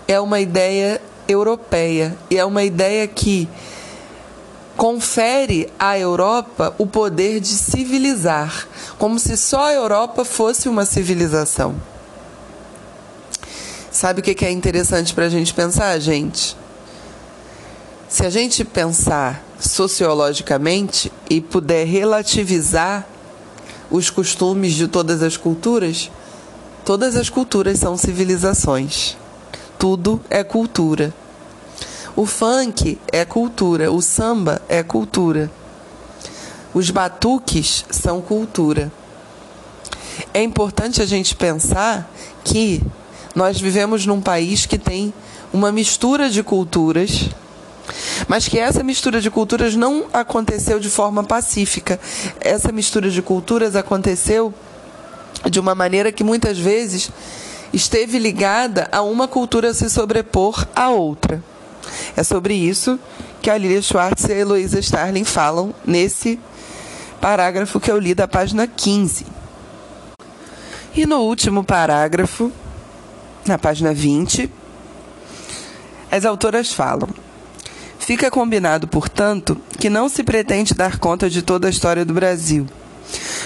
é 0.08 0.20
uma 0.20 0.39
ideia 0.39 1.01
europeia 1.27 2.15
e 2.29 2.38
é 2.38 2.46
uma 2.46 2.63
ideia 2.63 3.08
que 3.08 3.50
confere 4.77 5.72
à 5.77 5.98
Europa 5.98 6.74
o 6.77 6.86
poder 6.86 7.39
de 7.39 7.50
civilizar, 7.50 8.67
como 8.98 9.20
se 9.20 9.36
só 9.38 9.65
a 9.65 9.74
Europa 9.74 10.24
fosse 10.24 10.70
uma 10.70 10.86
civilização. 10.86 11.75
Sabe 13.91 14.22
o 14.22 14.24
que 14.24 14.46
é 14.46 14.51
interessante 14.51 15.13
para 15.13 15.25
a 15.25 15.29
gente 15.29 15.53
pensar, 15.53 16.00
gente? 16.00 16.55
Se 18.08 18.25
a 18.25 18.29
gente 18.29 18.63
pensar 18.63 19.43
sociologicamente 19.61 21.11
e 21.29 21.39
puder 21.39 21.85
relativizar 21.85 23.07
os 23.89 24.09
costumes 24.09 24.73
de 24.73 24.87
todas 24.87 25.21
as 25.21 25.37
culturas, 25.37 26.09
todas 26.83 27.15
as 27.15 27.29
culturas 27.29 27.77
são 27.77 27.95
civilizações. 27.95 29.15
Tudo 29.77 30.19
é 30.29 30.43
cultura. 30.43 31.13
O 32.15 32.25
funk 32.25 32.99
é 33.11 33.23
cultura, 33.23 33.91
o 33.91 34.01
samba 34.01 34.61
é 34.67 34.81
cultura. 34.81 35.49
Os 36.73 36.89
batuques 36.89 37.85
são 37.89 38.21
cultura. 38.21 38.91
É 40.33 40.41
importante 40.41 41.01
a 41.01 41.05
gente 41.05 41.35
pensar 41.35 42.09
que 42.43 42.81
nós 43.35 43.59
vivemos 43.59 44.05
num 44.05 44.21
país 44.21 44.65
que 44.65 44.77
tem 44.77 45.13
uma 45.53 45.71
mistura 45.71 46.29
de 46.29 46.43
culturas 46.43 47.29
mas 48.27 48.48
que 48.48 48.60
essa 48.60 48.83
mistura 48.83 49.21
de 49.21 49.29
culturas 49.29 49.75
não 49.75 50.05
aconteceu 50.13 50.79
de 50.79 50.89
forma 50.89 51.24
pacífica. 51.24 52.00
Essa 52.39 52.71
mistura 52.71 53.10
de 53.10 53.21
culturas 53.21 53.75
aconteceu 53.75 54.53
de 55.50 55.60
uma 55.60 55.74
maneira 55.74 56.12
que 56.12 56.24
muitas 56.24 56.57
vezes 56.57 57.10
esteve 57.74 58.19
ligada 58.19 58.88
a 58.91 59.01
uma 59.01 59.27
cultura 59.27 59.74
se 59.74 59.89
sobrepor 59.89 60.65
à 60.75 60.89
outra. 60.89 61.43
É 62.15 62.24
sobre 62.24 62.53
isso 62.53 63.00
que 63.41 63.50
a 63.50 63.57
Lilia 63.57 63.81
Schwartz 63.81 64.25
e 64.25 64.33
a 64.33 64.36
Heloísa 64.36 64.79
Starling 64.79 65.24
falam 65.24 65.74
nesse 65.86 66.39
parágrafo 67.19 67.79
que 67.79 67.91
eu 67.91 67.98
li 67.98 68.13
da 68.13 68.27
página 68.27 68.67
15. 68.67 69.25
E 70.93 71.05
no 71.05 71.21
último 71.21 71.63
parágrafo, 71.63 72.51
na 73.45 73.57
página 73.57 73.93
20, 73.93 74.51
as 76.12 76.25
autoras 76.25 76.74
falam: 76.74 77.07
Fica 78.01 78.31
combinado, 78.31 78.88
portanto, 78.88 79.55
que 79.79 79.89
não 79.89 80.10
se 80.10 80.24
pretende 80.24 80.74
dar 80.74 80.98
conta 80.98 81.29
de 81.29 81.43
toda 81.43 81.67
a 81.67 81.70
história 81.70 82.03
do 82.03 82.13
Brasil. 82.13 82.65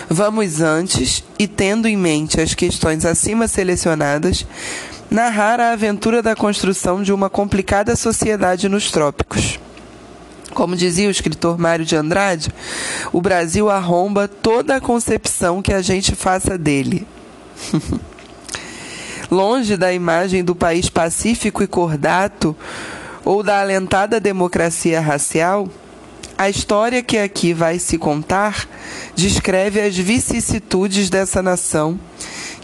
Vamos 0.09 0.61
antes, 0.61 1.23
e 1.37 1.45
tendo 1.45 1.87
em 1.89 1.97
mente 1.97 2.39
as 2.39 2.53
questões 2.53 3.05
acima 3.05 3.49
selecionadas, 3.49 4.45
narrar 5.11 5.59
a 5.59 5.73
aventura 5.73 6.21
da 6.21 6.35
construção 6.35 7.03
de 7.03 7.11
uma 7.11 7.29
complicada 7.29 7.95
sociedade 7.97 8.69
nos 8.69 8.89
trópicos. 8.89 9.59
Como 10.53 10.75
dizia 10.75 11.09
o 11.09 11.11
escritor 11.11 11.57
Mário 11.57 11.85
de 11.85 11.97
Andrade, 11.97 12.49
o 13.11 13.21
Brasil 13.21 13.69
arromba 13.69 14.25
toda 14.25 14.77
a 14.77 14.81
concepção 14.81 15.61
que 15.61 15.73
a 15.73 15.81
gente 15.81 16.15
faça 16.15 16.57
dele. 16.57 17.05
longe 19.29 19.75
da 19.75 19.91
imagem 19.91 20.43
do 20.43 20.55
país 20.55 20.89
pacífico 20.89 21.63
e 21.63 21.67
cordato 21.67 22.55
ou 23.25 23.41
da 23.41 23.59
alentada 23.59 24.19
democracia 24.19 25.01
racial, 25.01 25.67
a 26.37 26.49
história 26.49 27.01
que 27.01 27.17
aqui 27.17 27.53
vai 27.53 27.79
se 27.79 27.97
contar 27.97 28.67
descreve 29.15 29.79
as 29.81 29.97
vicissitudes 29.97 31.09
dessa 31.09 31.41
nação, 31.41 31.97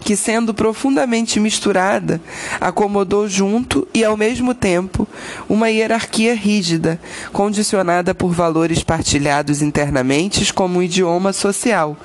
que, 0.04 0.14
sendo 0.14 0.52
profundamente 0.52 1.40
misturada, 1.40 2.20
acomodou 2.60 3.26
junto 3.26 3.88
e, 3.94 4.04
ao 4.04 4.16
mesmo 4.16 4.54
tempo, 4.54 5.08
uma 5.48 5.70
hierarquia 5.70 6.34
rígida, 6.34 7.00
condicionada 7.32 8.14
por 8.14 8.32
valores 8.32 8.84
partilhados 8.84 9.62
internamente 9.62 10.52
como 10.52 10.78
um 10.78 10.82
idioma 10.82 11.32
social. 11.32 11.96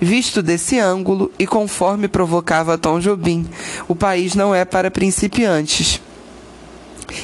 Visto 0.00 0.42
desse 0.42 0.78
ângulo 0.78 1.30
e 1.38 1.46
conforme 1.46 2.08
provocava 2.08 2.76
Tom 2.76 2.98
Jobim, 2.98 3.46
o 3.86 3.94
país 3.94 4.34
não 4.34 4.52
é 4.52 4.64
para 4.64 4.90
principiantes 4.90 6.01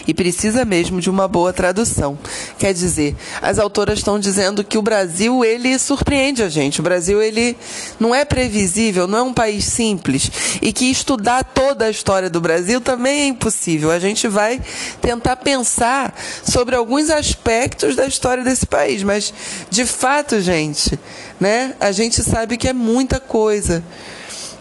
e 0.09 0.15
precisa 0.15 0.65
mesmo 0.65 1.03
de 1.03 1.11
uma 1.11 1.29
boa 1.29 1.53
tradução. 1.53 2.19
Quer 2.59 2.73
dizer, 2.73 3.15
as 3.43 3.59
autoras 3.59 3.99
estão 3.99 4.19
dizendo 4.19 4.65
que 4.65 4.79
o 4.79 4.83
Brasil 4.83 5.45
ele 5.45 5.79
surpreende 5.79 6.43
a 6.43 6.49
gente. 6.49 6.81
O 6.81 6.83
Brasil 6.83 7.23
ele 7.23 7.55
não 8.01 8.15
é 8.15 8.25
previsível, 8.25 9.07
não 9.07 9.19
é 9.19 9.23
um 9.23 9.35
país 9.35 9.67
simples 9.67 10.33
e 10.63 10.73
que 10.73 10.87
estudar 10.87 11.45
toda 11.45 11.85
a 11.85 11.91
história 11.91 12.31
do 12.31 12.41
Brasil 12.41 12.81
também 12.81 13.21
é 13.21 13.27
impossível. 13.27 13.91
A 13.91 13.99
gente 13.99 14.27
vai 14.27 14.59
tentar 15.03 15.37
pensar 15.37 16.19
sobre 16.43 16.75
alguns 16.75 17.11
aspectos 17.11 17.95
da 17.95 18.07
história 18.07 18.43
desse 18.43 18.65
país, 18.65 19.03
mas 19.03 19.35
de 19.69 19.85
fato, 19.85 20.41
gente, 20.41 20.99
né? 21.39 21.75
A 21.79 21.93
gente 21.93 22.23
sabe 22.23 22.57
que 22.57 22.69
é 22.69 22.73
muita 22.73 23.21
coisa. 23.21 23.85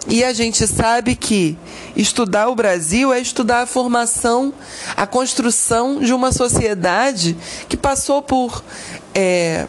E 0.10 0.24
a 0.24 0.32
gente 0.32 0.66
sabe 0.66 1.16
que 1.16 1.58
estudar 1.96 2.48
o 2.48 2.56
Brasil 2.56 3.12
é 3.12 3.20
estudar 3.20 3.64
a 3.64 3.66
formação, 3.66 4.54
a 4.96 5.06
construção 5.06 6.00
de 6.00 6.14
uma 6.14 6.32
sociedade 6.32 7.36
que 7.68 7.76
passou 7.76 8.22
por 8.22 8.64
é, 9.14 9.68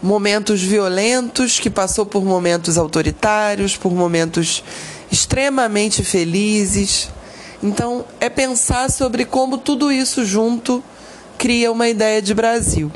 momentos 0.00 0.62
violentos, 0.62 1.58
que 1.58 1.68
passou 1.68 2.06
por 2.06 2.24
momentos 2.24 2.78
autoritários, 2.78 3.76
por 3.76 3.92
momentos 3.92 4.62
extremamente 5.10 6.04
felizes. 6.04 7.10
Então, 7.60 8.04
é 8.20 8.28
pensar 8.28 8.88
sobre 8.90 9.24
como 9.24 9.58
tudo 9.58 9.90
isso 9.90 10.24
junto 10.24 10.84
cria 11.36 11.72
uma 11.72 11.88
ideia 11.88 12.22
de 12.22 12.32
Brasil. 12.32 12.92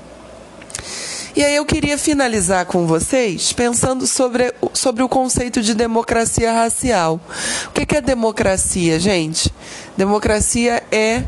E 1.34 1.44
aí 1.44 1.54
eu 1.54 1.64
queria 1.64 1.96
finalizar 1.96 2.66
com 2.66 2.86
vocês 2.86 3.52
pensando 3.52 4.04
sobre, 4.06 4.52
sobre 4.72 5.02
o 5.02 5.08
conceito 5.08 5.62
de 5.62 5.74
democracia 5.74 6.52
racial. 6.52 7.20
O 7.68 7.70
que 7.70 7.96
é 7.96 8.00
democracia, 8.00 8.98
gente? 8.98 9.52
Democracia 9.96 10.82
é 10.90 11.22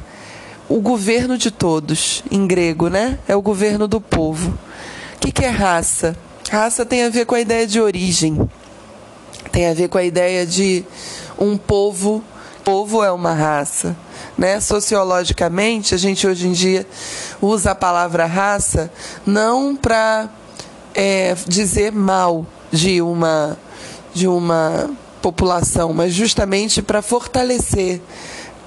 o 0.68 0.80
governo 0.80 1.38
de 1.38 1.50
todos, 1.50 2.24
em 2.30 2.46
grego, 2.46 2.88
né? 2.88 3.18
É 3.28 3.36
o 3.36 3.42
governo 3.42 3.86
do 3.86 4.00
povo. 4.00 4.58
O 5.16 5.18
que 5.32 5.44
é 5.44 5.48
raça? 5.48 6.16
Raça 6.50 6.84
tem 6.84 7.04
a 7.04 7.08
ver 7.08 7.24
com 7.24 7.34
a 7.34 7.40
ideia 7.40 7.66
de 7.66 7.80
origem, 7.80 8.48
tem 9.52 9.68
a 9.68 9.74
ver 9.74 9.88
com 9.88 9.98
a 9.98 10.04
ideia 10.04 10.44
de 10.44 10.84
um 11.38 11.56
povo. 11.56 12.24
Povo 12.64 13.02
é 13.02 13.10
uma 13.10 13.32
raça. 13.32 13.96
Né? 14.38 14.60
Sociologicamente, 14.60 15.94
a 15.94 15.98
gente 15.98 16.26
hoje 16.26 16.46
em 16.46 16.52
dia 16.52 16.86
usa 17.40 17.72
a 17.72 17.74
palavra 17.74 18.26
raça 18.26 18.90
não 19.26 19.74
para 19.74 20.28
é, 20.94 21.34
dizer 21.46 21.92
mal 21.92 22.46
de 22.70 23.02
uma, 23.02 23.58
de 24.14 24.26
uma 24.26 24.90
população, 25.20 25.92
mas 25.92 26.12
justamente 26.12 26.82
para 26.82 27.02
fortalecer 27.02 28.00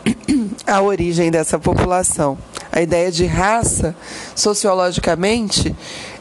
a 0.67 0.81
origem 0.81 1.31
dessa 1.31 1.57
população. 1.57 2.37
A 2.71 2.81
ideia 2.81 3.11
de 3.11 3.25
raça, 3.25 3.95
sociologicamente, 4.35 5.75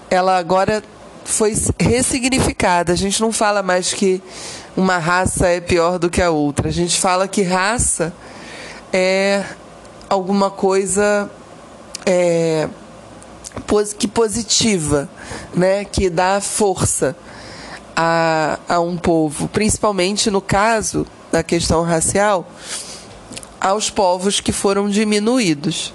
ela 0.09 0.39
agora 0.39 0.83
foi 1.25 1.55
ressignificada. 1.79 2.93
A 2.93 2.97
gente 2.97 3.21
não 3.21 3.33
fala 3.33 3.63
mais 3.63 3.93
que 3.93 4.23
uma 4.77 4.99
raça 4.99 5.49
é 5.49 5.61
pior 5.61 5.99
do 5.99 6.11
que 6.11 6.21
a 6.21 6.31
outra. 6.31 6.69
A 6.69 6.73
gente 6.73 6.99
fala 6.99 7.29
que 7.29 7.43
raça 7.43 8.13
é 8.93 9.45
alguma 10.09 10.51
coisa 10.51 11.31
é, 12.07 12.69
que 13.99 14.09
positiva, 14.09 15.09
né? 15.55 15.85
que 15.85 16.11
dá 16.11 16.41
força 16.41 17.17
a, 17.97 18.59
a 18.69 18.81
um 18.81 18.97
povo, 18.97 19.49
principalmente 19.49 20.31
no 20.31 20.41
caso 20.41 21.07
da 21.31 21.43
questão 21.43 21.83
racial, 21.83 22.47
aos 23.61 23.91
povos 23.91 24.41
que 24.41 24.53
foram 24.53 24.89
diminuídos. 24.89 25.95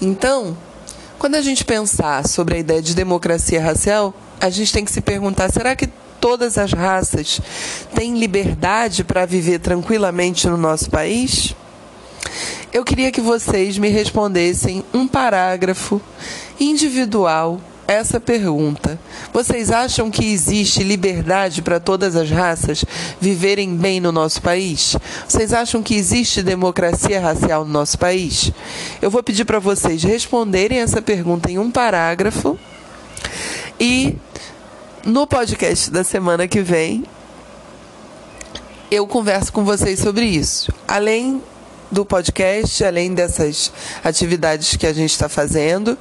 Então, 0.00 0.56
quando 1.18 1.36
a 1.36 1.42
gente 1.42 1.64
pensar 1.64 2.26
sobre 2.26 2.56
a 2.56 2.58
ideia 2.58 2.82
de 2.82 2.94
democracia 2.94 3.62
racial, 3.62 4.12
a 4.40 4.50
gente 4.50 4.72
tem 4.72 4.84
que 4.84 4.90
se 4.90 5.00
perguntar: 5.00 5.50
será 5.52 5.76
que 5.76 5.88
todas 6.22 6.56
as 6.56 6.72
raças 6.72 7.40
têm 7.96 8.16
liberdade 8.16 9.02
para 9.02 9.26
viver 9.26 9.58
tranquilamente 9.58 10.46
no 10.46 10.56
nosso 10.56 10.88
país? 10.88 11.52
Eu 12.72 12.84
queria 12.84 13.10
que 13.10 13.20
vocês 13.20 13.76
me 13.76 13.88
respondessem 13.88 14.84
um 14.94 15.08
parágrafo 15.08 16.00
individual 16.60 17.60
essa 17.88 18.20
pergunta. 18.20 18.98
Vocês 19.32 19.72
acham 19.72 20.12
que 20.12 20.24
existe 20.24 20.84
liberdade 20.84 21.60
para 21.60 21.80
todas 21.80 22.14
as 22.14 22.30
raças 22.30 22.84
viverem 23.20 23.76
bem 23.76 23.98
no 23.98 24.12
nosso 24.12 24.40
país? 24.40 24.96
Vocês 25.26 25.52
acham 25.52 25.82
que 25.82 25.96
existe 25.96 26.40
democracia 26.40 27.20
racial 27.20 27.64
no 27.64 27.72
nosso 27.72 27.98
país? 27.98 28.52
Eu 29.02 29.10
vou 29.10 29.24
pedir 29.24 29.44
para 29.44 29.58
vocês 29.58 30.04
responderem 30.04 30.78
essa 30.78 31.02
pergunta 31.02 31.50
em 31.50 31.58
um 31.58 31.68
parágrafo 31.68 32.56
e 33.80 34.16
no 35.04 35.26
podcast 35.26 35.90
da 35.90 36.04
semana 36.04 36.46
que 36.46 36.60
vem 36.60 37.04
eu 38.90 39.06
converso 39.06 39.52
com 39.52 39.64
vocês 39.64 39.98
sobre 39.98 40.26
isso. 40.26 40.72
Além 40.86 41.42
do 41.90 42.04
podcast, 42.04 42.84
além 42.84 43.14
dessas 43.14 43.72
atividades 44.04 44.76
que 44.76 44.86
a 44.86 44.92
gente 44.92 45.10
está 45.10 45.28
fazendo, 45.28 45.96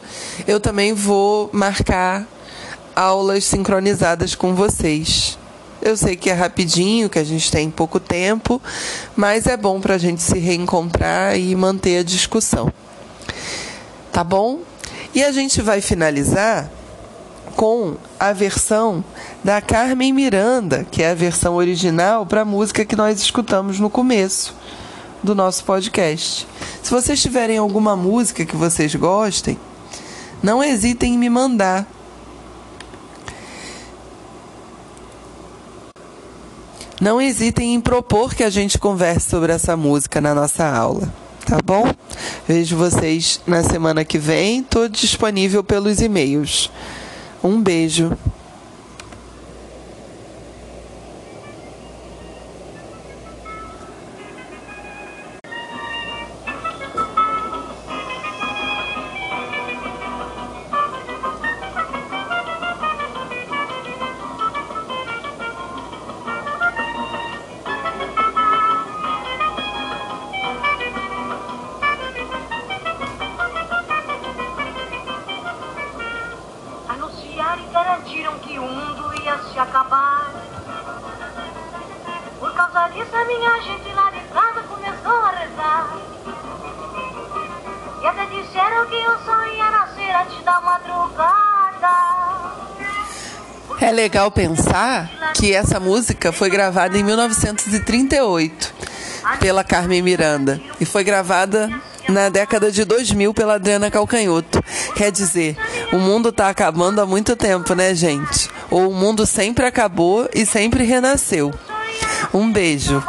eu 0.48 0.60
também 0.60 0.94
vou 0.94 1.50
marcar 1.54 2.28
aulas 2.96 3.46
sincronizadas 3.46 4.36
com 4.36 4.54
vocês. 4.54 5.38
Eu 5.82 5.98
sei 5.98 6.16
que 6.16 6.30
é 6.30 6.34
rapidinho, 6.34 7.10
que 7.10 7.18
a 7.18 7.24
gente 7.24 7.50
tem 7.50 7.72
pouco 7.72 8.00
tempo, 8.00 8.62
mas 9.16 9.48
é 9.48 9.58
bom 9.58 9.82
para 9.82 9.96
a 9.96 9.98
gente 9.98 10.22
se 10.22 10.38
reencontrar 10.38 11.40
e 11.40 11.56
manter 11.56 12.00
a 12.00 12.04
discussão. 12.04 12.72
Tá 14.12 14.24
bom? 14.24 14.60
E 15.16 15.24
a 15.24 15.32
gente 15.32 15.62
vai 15.62 15.82
finalizar 15.82 16.70
com 17.52 17.96
a 18.20 18.34
versão 18.34 19.04
da 19.44 19.62
Carmen 19.62 20.14
Miranda, 20.14 20.86
que 20.90 21.04
é 21.04 21.12
a 21.12 21.16
versão 21.16 21.56
original 21.56 22.26
para 22.26 22.42
a 22.42 22.46
música 22.46 22.86
que 22.86 22.96
nós 22.96 23.20
escutamos 23.20 23.80
no 23.80 23.90
começo 23.90 24.56
do 25.22 25.36
nosso 25.36 25.64
podcast. 25.64 26.48
Se 26.82 26.90
vocês 26.90 27.22
tiverem 27.22 27.58
alguma 27.58 27.96
música 27.96 28.46
que 28.46 28.56
vocês 28.56 28.96
gostem, 28.96 29.58
não 30.42 30.64
hesitem 30.64 31.14
em 31.14 31.18
me 31.18 31.30
mandar. 31.30 31.86
Não 37.00 37.22
hesitem 37.22 37.74
em 37.74 37.82
propor 37.82 38.34
que 38.34 38.44
a 38.44 38.50
gente 38.50 38.78
converse 38.78 39.30
sobre 39.30 39.52
essa 39.52 39.76
música 39.76 40.22
na 40.22 40.36
nossa 40.36 40.68
aula, 40.68 41.12
tá 41.48 41.58
bom? 41.64 41.92
Vejo 42.48 42.78
vocês 42.78 43.40
na 43.48 43.64
semana 43.64 44.06
que 44.06 44.20
vem. 44.20 44.60
Estou 44.60 44.88
disponível 44.88 45.64
pelos 45.64 46.00
e-mails. 46.00 46.70
Um 47.44 47.62
beijo. 47.62 48.16
Legal 94.22 94.32
pensar 94.32 95.34
que 95.34 95.52
essa 95.52 95.80
música 95.80 96.32
foi 96.32 96.50
gravada 96.50 96.96
em 96.96 97.04
1938. 97.04 98.74
pela 99.40 99.64
Carmen 99.64 100.02
Miranda 100.02 100.60
e 100.80 100.86
foi 100.86 101.04
gravada 101.04 101.70
na 102.10 102.28
década 102.30 102.72
de 102.72 102.84
2000 102.84 103.34
pela 103.34 103.56
Adriana 103.56 103.90
Calcanhoto. 103.90 104.64
Quer 104.96 105.12
dizer, 105.12 105.58
o 105.94 105.98
mundo 105.98 106.30
está 106.30 106.50
acabando 106.50 107.00
há 107.02 107.06
muito 107.06 107.36
tempo, 107.36 107.74
né, 107.74 107.96
gente? 107.96 108.50
Ou 108.70 108.90
o 108.90 108.94
mundo 108.94 109.26
sempre 109.26 109.66
acabou 109.66 110.28
e 110.34 110.46
sempre 110.46 110.84
renasceu. 110.84 111.54
Um 112.34 112.52
beijo. 112.52 113.04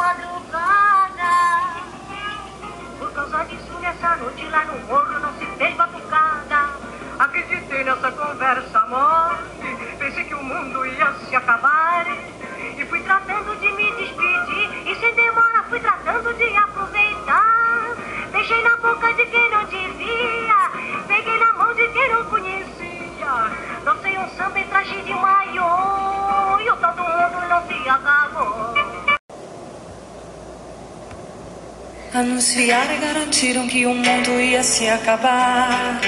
Anunciaram 32.13 32.93
e 32.93 32.97
garantiram 32.99 33.67
que 33.67 33.87
o 33.87 33.95
mundo 33.95 34.39
ia 34.39 34.61
se 34.61 34.87
acabar. 34.87 35.99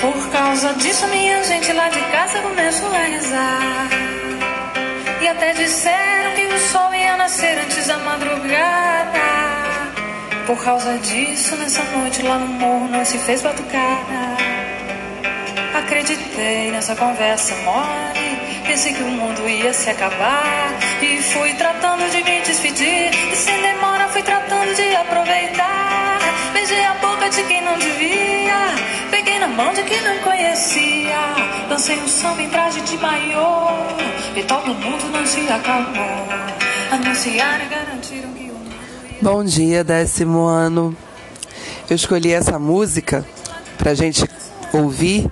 Por 0.00 0.30
causa 0.30 0.72
disso, 0.74 1.08
minha 1.08 1.42
gente 1.42 1.72
lá 1.72 1.88
de 1.88 2.00
casa 2.12 2.40
começou 2.40 2.88
a 2.88 2.98
rezar. 2.98 3.88
E 5.20 5.26
até 5.26 5.54
disseram 5.54 6.34
que 6.36 6.46
o 6.46 6.58
sol 6.70 6.94
ia 6.94 7.16
nascer 7.16 7.58
antes 7.58 7.84
da 7.88 7.98
madrugada. 7.98 9.18
Por 10.46 10.62
causa 10.62 10.96
disso, 10.98 11.56
nessa 11.56 11.82
noite 11.82 12.22
lá 12.22 12.38
no 12.38 12.46
morro 12.46 12.86
não 12.86 13.04
se 13.04 13.18
fez 13.18 13.42
batucada. 13.42 14.36
Acreditei 15.74 16.70
nessa 16.70 16.94
conversa 16.94 17.56
mole. 17.64 18.21
Pensei 18.66 18.92
que 18.92 19.02
o 19.02 19.08
mundo 19.08 19.48
ia 19.48 19.72
se 19.72 19.90
acabar. 19.90 20.78
E 21.02 21.20
fui 21.22 21.52
tratando 21.54 22.10
de 22.10 22.22
me 22.22 22.40
despedir. 22.42 23.10
E 23.32 23.36
sem 23.36 23.60
demora 23.60 24.08
fui 24.08 24.22
tratando 24.22 24.74
de 24.74 24.96
aproveitar. 24.96 26.18
Beijei 26.52 26.84
a 26.84 26.94
boca 26.94 27.28
de 27.28 27.42
quem 27.44 27.62
não 27.62 27.78
devia. 27.78 28.74
Peguei 29.10 29.38
na 29.38 29.48
mão 29.48 29.72
de 29.72 29.82
quem 29.82 30.00
não 30.02 30.18
conhecia. 30.18 31.18
Dancei 31.68 31.98
um 31.98 32.08
samba 32.08 32.42
em 32.42 32.48
traje 32.48 32.80
de 32.82 32.96
maiô. 32.98 33.68
E 34.36 34.42
todo 34.44 34.74
mundo 34.74 35.10
não 35.12 35.26
se 35.26 35.40
acalmou. 35.48 36.28
Anunciaram 36.90 37.64
e 37.64 37.68
garantiram 37.68 38.32
que 38.32 38.44
o 38.44 38.54
mundo 38.54 38.70
ia. 39.10 39.18
Bom 39.20 39.44
dia, 39.44 39.84
décimo 39.84 40.44
ano. 40.44 40.96
Eu 41.90 41.96
escolhi 41.96 42.32
essa 42.32 42.58
música 42.58 43.26
para 43.76 43.94
gente 43.94 44.24
ouvir 44.72 45.30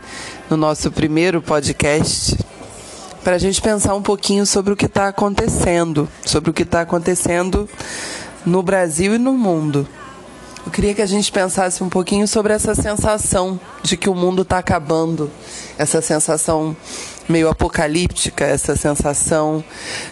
no 0.50 0.56
nosso 0.56 0.90
primeiro 0.90 1.40
podcast, 1.40 2.36
para 3.22 3.36
a 3.36 3.38
gente 3.38 3.60
pensar 3.60 3.94
um 3.94 4.02
pouquinho 4.02 4.46
sobre 4.46 4.72
o 4.72 4.76
que 4.76 4.86
está 4.86 5.08
acontecendo, 5.08 6.08
sobre 6.24 6.50
o 6.50 6.52
que 6.52 6.62
está 6.62 6.80
acontecendo 6.80 7.68
no 8.44 8.62
Brasil 8.62 9.14
e 9.14 9.18
no 9.18 9.32
mundo. 9.34 9.86
Eu 10.64 10.70
queria 10.70 10.94
que 10.94 11.02
a 11.02 11.06
gente 11.06 11.32
pensasse 11.32 11.82
um 11.82 11.88
pouquinho 11.88 12.28
sobre 12.28 12.52
essa 12.52 12.74
sensação 12.74 13.58
de 13.82 13.96
que 13.96 14.08
o 14.08 14.14
mundo 14.14 14.42
está 14.42 14.58
acabando, 14.58 15.30
essa 15.78 16.00
sensação 16.02 16.76
meio 17.28 17.48
apocalíptica, 17.48 18.44
essa 18.44 18.76
sensação 18.76 19.64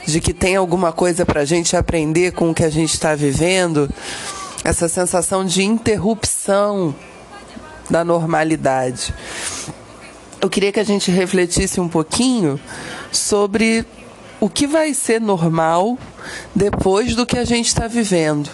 de 0.07 0.21
que 0.21 0.33
tem 0.33 0.57
alguma 0.57 0.93
coisa 0.93 1.27
para 1.27 1.43
a 1.43 1.45
gente 1.45 1.77
aprender 1.77 2.33
com 2.33 2.51
o 2.51 2.55
que 2.55 2.65
a 2.65 2.71
gente 2.71 2.95
está 2.95 3.15
vivendo, 3.15 3.91
essa 4.65 4.89
sensação 4.89 5.45
de 5.45 5.63
interrupção 5.63 6.95
da 7.91 8.05
normalidade. 8.05 9.15
Eu 10.41 10.49
queria 10.49 10.71
que 10.71 10.79
a 10.79 10.85
gente 10.85 11.11
refletisse 11.11 11.81
um 11.81 11.89
pouquinho 11.89 12.61
sobre 13.11 13.85
o 14.39 14.49
que 14.49 14.69
vai 14.69 14.95
ser 14.95 15.21
normal 15.21 15.99
depois 16.55 17.17
do 17.17 17.27
que 17.27 17.37
a 17.37 17.45
gente 17.45 17.67
está 17.67 17.89
vivendo. 17.89 18.49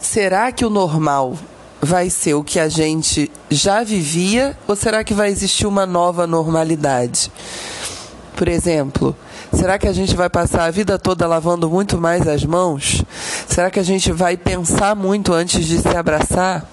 Será 0.00 0.50
que 0.50 0.64
o 0.64 0.70
normal 0.70 1.38
vai 1.80 2.10
ser 2.10 2.34
o 2.34 2.42
que 2.42 2.58
a 2.58 2.68
gente 2.68 3.30
já 3.48 3.84
vivia 3.84 4.58
ou 4.66 4.74
será 4.74 5.04
que 5.04 5.14
vai 5.14 5.30
existir 5.30 5.68
uma 5.68 5.86
nova 5.86 6.26
normalidade? 6.26 7.30
Por 8.34 8.48
exemplo, 8.48 9.16
será 9.52 9.78
que 9.78 9.86
a 9.86 9.92
gente 9.92 10.16
vai 10.16 10.28
passar 10.28 10.64
a 10.64 10.70
vida 10.70 10.98
toda 10.98 11.28
lavando 11.28 11.70
muito 11.70 11.96
mais 11.96 12.26
as 12.26 12.44
mãos? 12.44 13.04
Será 13.46 13.70
que 13.70 13.78
a 13.78 13.84
gente 13.84 14.10
vai 14.10 14.36
pensar 14.36 14.96
muito 14.96 15.32
antes 15.32 15.64
de 15.64 15.78
se 15.78 15.96
abraçar? 15.96 16.68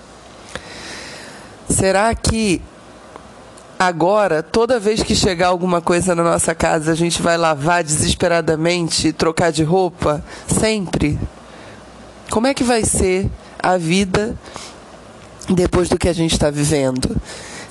Será 1.69 2.13
que 2.15 2.59
agora, 3.87 4.41
toda 4.41 4.79
vez 4.79 5.03
que 5.03 5.15
chegar 5.15 5.47
alguma 5.47 5.81
coisa 5.81 6.15
na 6.15 6.23
nossa 6.23 6.55
casa, 6.55 6.91
a 6.91 6.95
gente 6.95 7.21
vai 7.21 7.37
lavar 7.37 7.83
desesperadamente 7.83 9.11
trocar 9.11 9.51
de 9.51 9.63
roupa? 9.63 10.23
Sempre? 10.47 11.19
Como 12.29 12.47
é 12.47 12.53
que 12.53 12.63
vai 12.63 12.83
ser 12.83 13.29
a 13.59 13.77
vida 13.77 14.37
depois 15.49 15.89
do 15.89 15.97
que 15.97 16.07
a 16.07 16.13
gente 16.13 16.33
está 16.33 16.49
vivendo? 16.49 17.15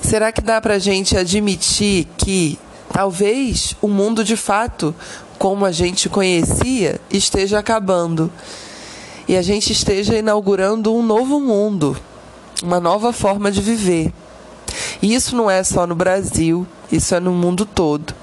Será 0.01 0.31
que 0.31 0.41
dá 0.41 0.61
para 0.61 0.75
a 0.75 0.79
gente 0.79 1.17
admitir 1.17 2.07
que 2.17 2.59
talvez 2.91 3.75
o 3.81 3.87
mundo 3.87 4.23
de 4.23 4.37
fato, 4.37 4.93
como 5.39 5.65
a 5.65 5.71
gente 5.71 6.09
conhecia, 6.09 6.99
esteja 7.09 7.59
acabando 7.59 8.31
e 9.27 9.35
a 9.35 9.41
gente 9.41 9.71
esteja 9.71 10.15
inaugurando 10.15 10.93
um 10.93 11.01
novo 11.01 11.39
mundo, 11.39 11.97
uma 12.61 12.79
nova 12.79 13.11
forma 13.11 13.51
de 13.51 13.61
viver? 13.61 14.13
E 15.03 15.13
isso 15.13 15.35
não 15.35 15.51
é 15.51 15.61
só 15.65 15.85
no 15.85 15.95
Brasil, 15.95 16.65
isso 16.89 17.13
é 17.13 17.19
no 17.19 17.33
mundo 17.33 17.65
todo. 17.65 18.15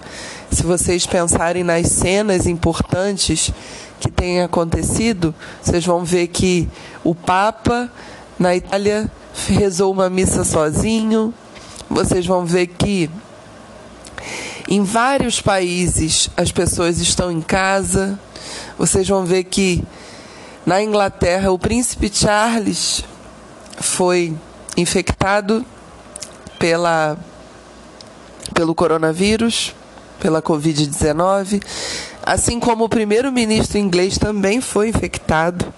Se 0.51 0.63
vocês 0.63 1.05
pensarem 1.05 1.63
nas 1.63 1.89
cenas 1.89 2.47
importantes 2.47 3.53
que 4.01 4.11
têm 4.11 4.41
acontecido, 4.41 5.35
vocês 5.63 5.85
vão 5.85 6.07
ver 6.07 6.29
que 6.29 6.67
o 7.05 7.15
Papa 7.15 7.93
na 8.39 8.57
Itália 8.57 9.13
rezou 9.47 9.93
uma 9.93 10.09
missa 10.09 10.43
sozinho. 10.43 11.35
Vocês 11.91 12.25
vão 12.25 12.47
ver 12.47 12.69
que 12.69 13.11
em 14.67 14.83
vários 14.83 15.39
países 15.39 16.31
as 16.35 16.51
pessoas 16.51 16.99
estão 16.99 17.31
em 17.31 17.43
casa. 17.43 18.19
Vocês 18.79 19.07
vão 19.07 19.27
ver 19.27 19.45
que 19.45 19.85
na 20.65 20.83
Inglaterra 20.83 21.53
o 21.53 21.59
príncipe 21.59 22.11
Charles 22.11 23.05
foi 23.77 24.35
infectado 24.79 25.63
pela, 26.61 27.17
pelo 28.53 28.75
coronavírus, 28.75 29.75
pela 30.21 30.43
Covid-19, 30.43 31.65
assim 32.23 32.61
como 32.61 32.85
o 32.85 32.89
primeiro-ministro 32.89 33.79
inglês 33.79 34.19
também 34.19 34.61
foi 34.61 34.91
infectado. 34.91 35.73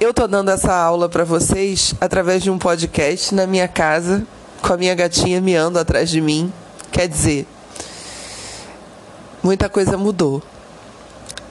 Eu 0.00 0.10
estou 0.10 0.26
dando 0.26 0.50
essa 0.50 0.74
aula 0.74 1.08
para 1.08 1.22
vocês 1.22 1.94
através 2.00 2.42
de 2.42 2.50
um 2.50 2.58
podcast 2.58 3.32
na 3.34 3.46
minha 3.46 3.68
casa, 3.68 4.26
com 4.60 4.72
a 4.72 4.76
minha 4.76 4.96
gatinha 4.96 5.40
miando 5.40 5.78
atrás 5.78 6.10
de 6.10 6.20
mim. 6.20 6.52
Quer 6.90 7.06
dizer, 7.06 7.46
muita 9.40 9.68
coisa 9.68 9.96
mudou. 9.96 10.42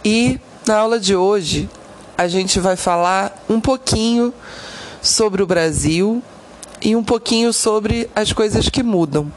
E 0.03 0.37
na 0.65 0.75
aula 0.75 0.99
de 0.99 1.15
hoje, 1.15 1.69
a 2.17 2.27
gente 2.27 2.59
vai 2.59 2.75
falar 2.75 3.41
um 3.49 3.61
pouquinho 3.61 4.33
sobre 5.01 5.41
o 5.41 5.47
Brasil 5.47 6.21
e 6.81 6.95
um 6.95 7.03
pouquinho 7.03 7.51
sobre 7.51 8.09
as 8.15 8.31
coisas 8.31 8.69
que 8.69 8.83
mudam. 8.83 9.31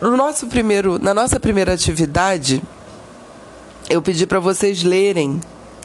No 0.00 0.16
nosso 0.16 0.46
primeiro, 0.46 0.98
na 0.98 1.12
nossa 1.12 1.38
primeira 1.38 1.74
atividade, 1.74 2.62
eu 3.88 4.00
pedi 4.00 4.26
para 4.26 4.40
vocês 4.40 4.82
lerem 4.82 5.40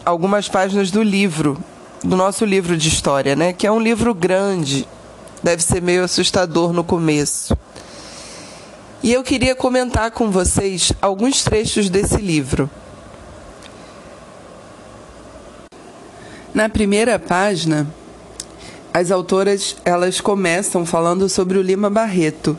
algumas 0.05 0.47
páginas 0.47 0.89
do 0.89 1.03
livro, 1.03 1.57
do 2.03 2.15
nosso 2.15 2.45
livro 2.45 2.77
de 2.77 2.87
história, 2.87 3.35
né? 3.35 3.51
Que 3.51 3.67
é 3.67 3.71
um 3.71 3.79
livro 3.79 4.13
grande, 4.13 4.87
deve 5.43 5.61
ser 5.61 5.81
meio 5.81 6.03
assustador 6.03 6.71
no 6.71 6.83
começo. 6.83 7.57
E 9.03 9.11
eu 9.11 9.21
queria 9.21 9.53
comentar 9.53 10.11
com 10.11 10.31
vocês 10.31 10.91
alguns 11.01 11.43
trechos 11.43 11.89
desse 11.89 12.17
livro. 12.17 12.69
Na 16.53 16.69
primeira 16.69 17.19
página, 17.19 17.85
as 18.95 19.11
autoras 19.11 19.75
elas 19.83 20.21
começam 20.21 20.85
falando 20.85 21.27
sobre 21.27 21.57
o 21.57 21.61
Lima 21.61 21.89
Barreto, 21.89 22.57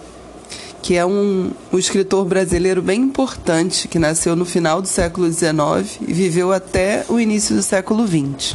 que 0.82 0.94
é 0.94 1.06
um, 1.06 1.50
um 1.72 1.78
escritor 1.78 2.26
brasileiro 2.26 2.82
bem 2.82 3.00
importante 3.00 3.88
que 3.88 3.98
nasceu 3.98 4.36
no 4.36 4.44
final 4.44 4.82
do 4.82 4.86
século 4.86 5.32
XIX 5.32 5.98
e 6.06 6.12
viveu 6.12 6.52
até 6.52 7.06
o 7.08 7.18
início 7.18 7.56
do 7.56 7.62
século 7.62 8.06
XX. 8.06 8.54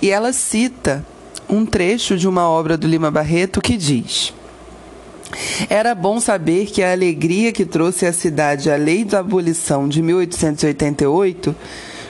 E 0.00 0.10
ela 0.12 0.32
cita 0.32 1.04
um 1.48 1.66
trecho 1.66 2.16
de 2.16 2.28
uma 2.28 2.48
obra 2.48 2.76
do 2.76 2.86
Lima 2.86 3.10
Barreto 3.10 3.60
que 3.60 3.76
diz: 3.76 4.32
Era 5.68 5.92
bom 5.92 6.20
saber 6.20 6.66
que 6.66 6.84
a 6.84 6.92
alegria 6.92 7.50
que 7.50 7.66
trouxe 7.66 8.06
à 8.06 8.12
cidade 8.12 8.70
a 8.70 8.76
lei 8.76 9.04
da 9.04 9.18
abolição 9.18 9.88
de 9.88 10.00
1888 10.00 11.56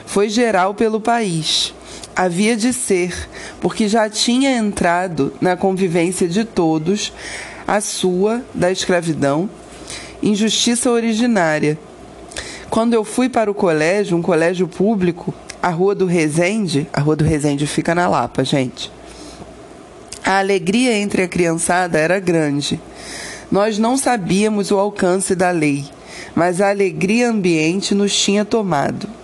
foi 0.05 0.29
geral 0.29 0.75
pelo 0.75 1.01
país. 1.01 1.73
Havia 2.21 2.57
de 2.57 2.73
ser, 2.73 3.15
porque 3.61 3.87
já 3.87 4.09
tinha 4.09 4.51
entrado 4.51 5.31
na 5.39 5.55
convivência 5.55 6.27
de 6.27 6.43
todos 6.43 7.13
a 7.65 7.79
sua 7.79 8.43
da 8.53 8.69
escravidão, 8.69 9.49
injustiça 10.21 10.91
originária. 10.91 11.79
Quando 12.69 12.93
eu 12.93 13.05
fui 13.05 13.29
para 13.29 13.49
o 13.49 13.53
colégio, 13.53 14.17
um 14.17 14.21
colégio 14.21 14.67
público, 14.67 15.33
a 15.63 15.69
Rua 15.69 15.95
do 15.95 16.05
Resende, 16.05 16.89
a 16.91 16.99
Rua 16.99 17.15
do 17.15 17.23
Resende 17.23 17.65
fica 17.65 17.95
na 17.95 18.05
Lapa, 18.05 18.43
gente. 18.43 18.91
A 20.21 20.39
alegria 20.39 20.97
entre 20.97 21.21
a 21.21 21.27
criançada 21.29 21.97
era 21.97 22.19
grande. 22.19 22.81
Nós 23.49 23.79
não 23.79 23.95
sabíamos 23.95 24.71
o 24.71 24.77
alcance 24.77 25.33
da 25.33 25.51
lei, 25.51 25.85
mas 26.35 26.59
a 26.59 26.69
alegria 26.69 27.29
ambiente 27.29 27.95
nos 27.95 28.13
tinha 28.13 28.43
tomado. 28.43 29.18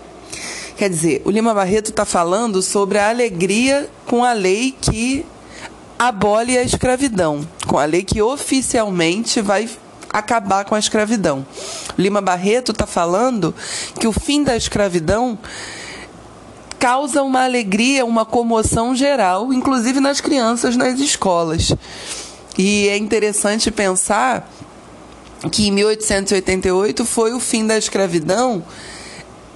Quer 0.77 0.89
dizer, 0.89 1.21
o 1.23 1.31
Lima 1.31 1.53
Barreto 1.53 1.91
está 1.91 2.03
falando 2.03 2.61
sobre 2.61 2.97
a 2.97 3.09
alegria 3.09 3.89
com 4.05 4.25
a 4.25 4.33
lei 4.33 4.75
que 4.79 5.25
abole 5.97 6.57
a 6.57 6.63
escravidão, 6.63 7.47
com 7.65 7.79
a 7.79 7.85
lei 7.85 8.03
que 8.03 8.21
oficialmente 8.21 9.41
vai 9.41 9.69
acabar 10.11 10.65
com 10.65 10.75
a 10.75 10.79
escravidão. 10.79 11.45
O 11.97 12.01
Lima 12.01 12.19
Barreto 12.19 12.73
está 12.73 12.85
falando 12.85 13.55
que 13.99 14.05
o 14.05 14.11
fim 14.11 14.43
da 14.43 14.57
escravidão 14.57 15.39
causa 16.77 17.23
uma 17.23 17.45
alegria, 17.45 18.05
uma 18.05 18.25
comoção 18.25 18.93
geral, 18.93 19.53
inclusive 19.53 20.01
nas 20.01 20.19
crianças 20.19 20.75
nas 20.75 20.99
escolas. 20.99 21.73
E 22.57 22.89
é 22.89 22.97
interessante 22.97 23.71
pensar 23.71 24.49
que 25.51 25.67
em 25.67 25.71
1888 25.71 27.05
foi 27.05 27.33
o 27.33 27.39
fim 27.39 27.65
da 27.65 27.77
escravidão 27.77 28.63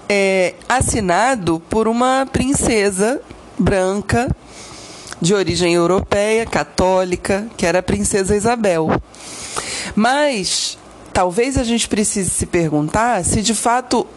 é, 0.09 0.55
assinado 0.67 1.61
por 1.69 1.87
uma 1.87 2.27
princesa 2.31 3.21
branca 3.57 4.35
de 5.21 5.35
origem 5.35 5.75
europeia, 5.75 6.45
católica, 6.45 7.47
que 7.55 7.65
era 7.65 7.79
a 7.79 7.83
princesa 7.83 8.35
Isabel. 8.35 8.89
Mas 9.95 10.77
talvez 11.13 11.57
a 11.57 11.63
gente 11.63 11.87
precise 11.87 12.29
se 12.31 12.45
perguntar 12.47 13.23
se 13.23 13.41
de 13.41 13.53
fato 13.53 14.07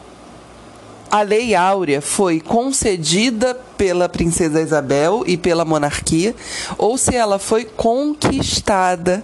a 1.10 1.20
Lei 1.20 1.54
Áurea 1.54 2.00
foi 2.00 2.40
concedida 2.40 3.54
pela 3.76 4.08
princesa 4.08 4.62
Isabel 4.62 5.22
e 5.26 5.36
pela 5.36 5.62
monarquia, 5.62 6.34
ou 6.78 6.96
se 6.96 7.14
ela 7.14 7.38
foi 7.38 7.66
conquistada 7.66 9.22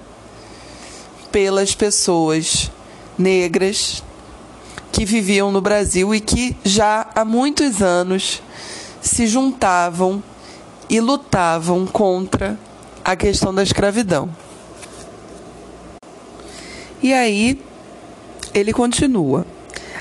pelas 1.32 1.74
pessoas 1.74 2.70
negras 3.16 4.02
que 4.92 5.04
viviam 5.04 5.50
no 5.50 5.60
Brasil 5.60 6.14
e 6.14 6.20
que 6.20 6.56
já 6.64 7.08
há 7.14 7.24
muitos 7.24 7.82
anos 7.82 8.42
se 9.00 9.26
juntavam 9.26 10.22
e 10.88 11.00
lutavam 11.00 11.86
contra 11.86 12.58
a 13.04 13.14
questão 13.14 13.54
da 13.54 13.62
escravidão. 13.62 14.28
E 17.02 17.12
aí 17.12 17.60
ele 18.52 18.72
continua. 18.72 19.46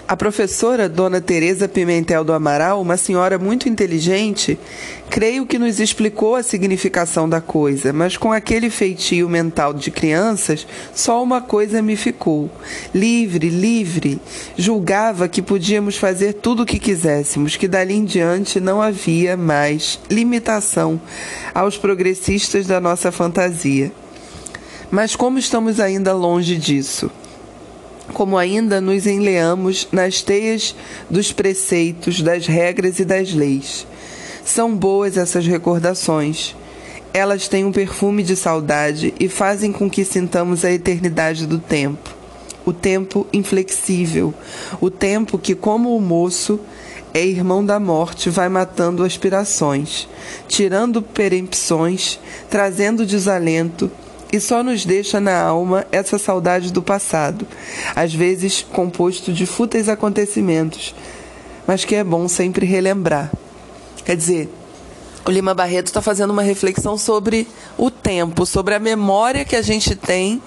A 0.08 0.16
professora 0.16 0.88
Dona 0.88 1.20
Teresa 1.20 1.68
Pimentel 1.68 2.24
do 2.24 2.32
Amaral, 2.32 2.82
uma 2.82 2.96
senhora 2.96 3.38
muito 3.38 3.68
inteligente, 3.68 4.58
creio 5.10 5.46
que 5.46 5.58
nos 5.58 5.80
explicou 5.80 6.36
a 6.36 6.44
significação 6.44 7.28
da 7.28 7.42
coisa, 7.42 7.92
mas 7.92 8.18
com 8.18 8.32
aquele 8.32 8.70
feitio 8.70 9.28
mental 9.28 9.74
de 9.74 9.90
crianças, 9.90 10.68
só 10.94 11.22
uma 11.24 11.42
coisa 11.42 11.82
me 11.82 11.96
ficou: 11.96 12.50
livre, 12.94 13.50
livre. 13.50 14.20
Julgava 14.58 15.28
que 15.28 15.42
podíamos 15.42 15.98
fazer 15.98 16.34
tudo 16.34 16.64
o 16.64 16.66
que 16.66 16.80
quiséssemos, 16.80 17.56
que 17.56 17.68
dali 17.68 17.96
em 17.96 18.06
diante 18.06 18.60
não 18.60 18.82
havia 18.82 19.36
mais 19.36 20.00
limitação 20.10 21.00
aos 21.54 21.78
progressistas 21.78 22.68
da 22.68 22.80
nossa 22.80 23.12
fantasia. 23.12 23.92
Mas 24.90 25.16
como 25.16 25.38
estamos 25.40 25.80
ainda 25.80 26.14
longe 26.14 26.56
disso? 26.56 27.12
como 28.14 28.38
ainda 28.38 28.80
nos 28.80 29.06
enleamos 29.06 29.88
nas 29.92 30.22
teias 30.22 30.74
dos 31.10 31.32
preceitos, 31.32 32.22
das 32.22 32.48
regras 32.48 33.00
e 33.00 33.06
das 33.06 33.34
leis. 33.34 33.86
São 34.48 34.74
boas 34.74 35.18
essas 35.18 35.46
recordações. 35.46 36.56
Elas 37.14 37.50
têm 37.50 37.66
um 37.66 37.72
perfume 37.72 38.24
de 38.24 38.34
saudade 38.34 39.14
e 39.20 39.28
fazem 39.28 39.74
com 39.74 39.90
que 39.90 40.06
sintamos 40.06 40.64
a 40.64 40.72
eternidade 40.72 41.46
do 41.46 41.60
tempo. 41.60 42.16
O 42.66 42.72
tempo 42.72 43.28
inflexível, 43.34 44.34
o 44.80 44.90
tempo 44.90 45.38
que, 45.38 45.54
como 45.54 45.94
o 45.94 46.00
moço, 46.00 46.62
é 47.14 47.26
irmão 47.26 47.64
da 47.64 47.78
morte, 47.78 48.30
vai 48.30 48.48
matando 48.48 49.04
aspirações, 49.04 50.08
tirando 50.48 51.02
perempções, 51.02 52.18
trazendo 52.50 53.06
desalento 53.06 53.92
e 54.32 54.40
só 54.40 54.64
nos 54.64 54.86
deixa 54.86 55.20
na 55.20 55.38
alma 55.38 55.86
essa 55.92 56.18
saudade 56.18 56.72
do 56.72 56.82
passado, 56.82 57.46
às 57.94 58.14
vezes 58.14 58.66
composto 58.72 59.34
de 59.34 59.46
fúteis 59.46 59.90
acontecimentos, 59.90 60.96
mas 61.68 61.84
que 61.84 61.96
é 61.96 62.04
bom 62.04 62.30
sempre 62.30 62.66
relembrar. 62.66 63.30
Quer 64.08 64.16
dizer, 64.16 64.50
o 65.26 65.30
Lima 65.30 65.54
Barreto 65.54 65.88
está 65.88 66.02
fazendo 66.02 66.32
uma 66.32 66.42
reflexão 66.42 66.98
sobre 66.98 67.46
o 67.78 67.92
tempo, 67.92 68.46
sobre 68.46 68.74
a 68.74 68.80
memória 68.80 69.44
que 69.44 69.54
a 69.54 69.62
gente 69.62 69.98
tem 69.98 70.42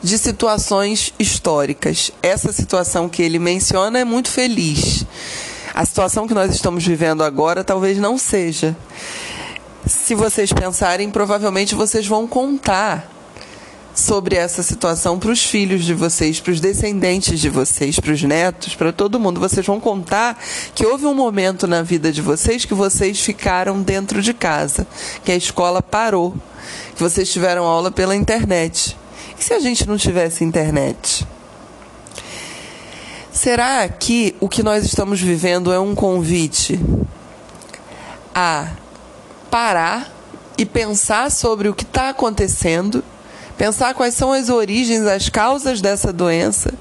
de 0.00 0.16
situações 0.16 1.12
históricas. 1.18 2.12
Essa 2.22 2.52
situação 2.52 3.08
que 3.08 3.20
ele 3.20 3.40
menciona 3.40 3.98
é 3.98 4.04
muito 4.04 4.28
feliz. 4.30 5.04
A 5.74 5.84
situação 5.84 6.28
que 6.28 6.32
nós 6.32 6.54
estamos 6.54 6.86
vivendo 6.86 7.24
agora 7.24 7.64
talvez 7.64 7.98
não 7.98 8.16
seja. 8.16 8.76
Se 9.84 10.14
vocês 10.14 10.52
pensarem, 10.52 11.10
provavelmente 11.10 11.74
vocês 11.74 12.06
vão 12.06 12.28
contar 12.28 13.10
sobre 13.94 14.36
essa 14.36 14.62
situação 14.62 15.18
para 15.18 15.30
os 15.30 15.44
filhos 15.44 15.84
de 15.84 15.94
vocês, 15.94 16.40
para 16.40 16.52
os 16.52 16.60
descendentes 16.60 17.38
de 17.38 17.48
vocês, 17.48 17.98
para 18.00 18.12
os 18.12 18.22
netos, 18.22 18.74
para 18.74 18.92
todo 18.92 19.20
mundo. 19.20 19.40
Vocês 19.40 19.64
vão 19.64 19.78
contar 19.78 20.38
que 20.74 20.86
houve 20.86 21.06
um 21.06 21.14
momento 21.14 21.66
na 21.66 21.82
vida 21.82 22.10
de 22.10 22.22
vocês 22.22 22.64
que 22.64 22.74
vocês 22.74 23.20
ficaram 23.20 23.82
dentro 23.82 24.22
de 24.22 24.32
casa, 24.32 24.86
que 25.24 25.32
a 25.32 25.36
escola 25.36 25.82
parou, 25.82 26.34
que 26.94 27.02
vocês 27.02 27.30
tiveram 27.30 27.64
aula 27.64 27.90
pela 27.90 28.16
internet. 28.16 28.96
E 29.38 29.44
se 29.44 29.52
a 29.52 29.60
gente 29.60 29.86
não 29.86 29.96
tivesse 29.96 30.44
internet? 30.44 31.26
Será 33.32 33.88
que 33.88 34.36
o 34.40 34.48
que 34.48 34.62
nós 34.62 34.84
estamos 34.84 35.20
vivendo 35.20 35.72
é 35.72 35.78
um 35.78 35.94
convite 35.94 36.78
a 38.34 38.68
parar 39.50 40.12
e 40.56 40.64
pensar 40.64 41.30
sobre 41.30 41.68
o 41.68 41.74
que 41.74 41.82
está 41.82 42.10
acontecendo 42.10 43.02
Pensar 43.62 43.94
quais 43.94 44.14
são 44.14 44.32
as 44.32 44.48
origens, 44.48 45.06
as 45.06 45.28
causas 45.28 45.80
dessa 45.80 46.12
doença? 46.12 46.74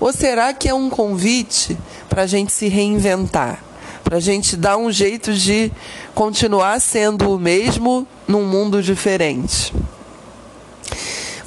Ou 0.00 0.12
será 0.12 0.52
que 0.52 0.68
é 0.68 0.74
um 0.74 0.90
convite 0.90 1.78
para 2.08 2.22
a 2.22 2.26
gente 2.26 2.52
se 2.52 2.66
reinventar? 2.66 3.62
Para 4.02 4.16
a 4.16 4.20
gente 4.20 4.56
dar 4.56 4.76
um 4.76 4.90
jeito 4.90 5.32
de 5.32 5.70
continuar 6.12 6.80
sendo 6.80 7.30
o 7.30 7.38
mesmo 7.38 8.04
num 8.26 8.44
mundo 8.44 8.82
diferente? 8.82 9.72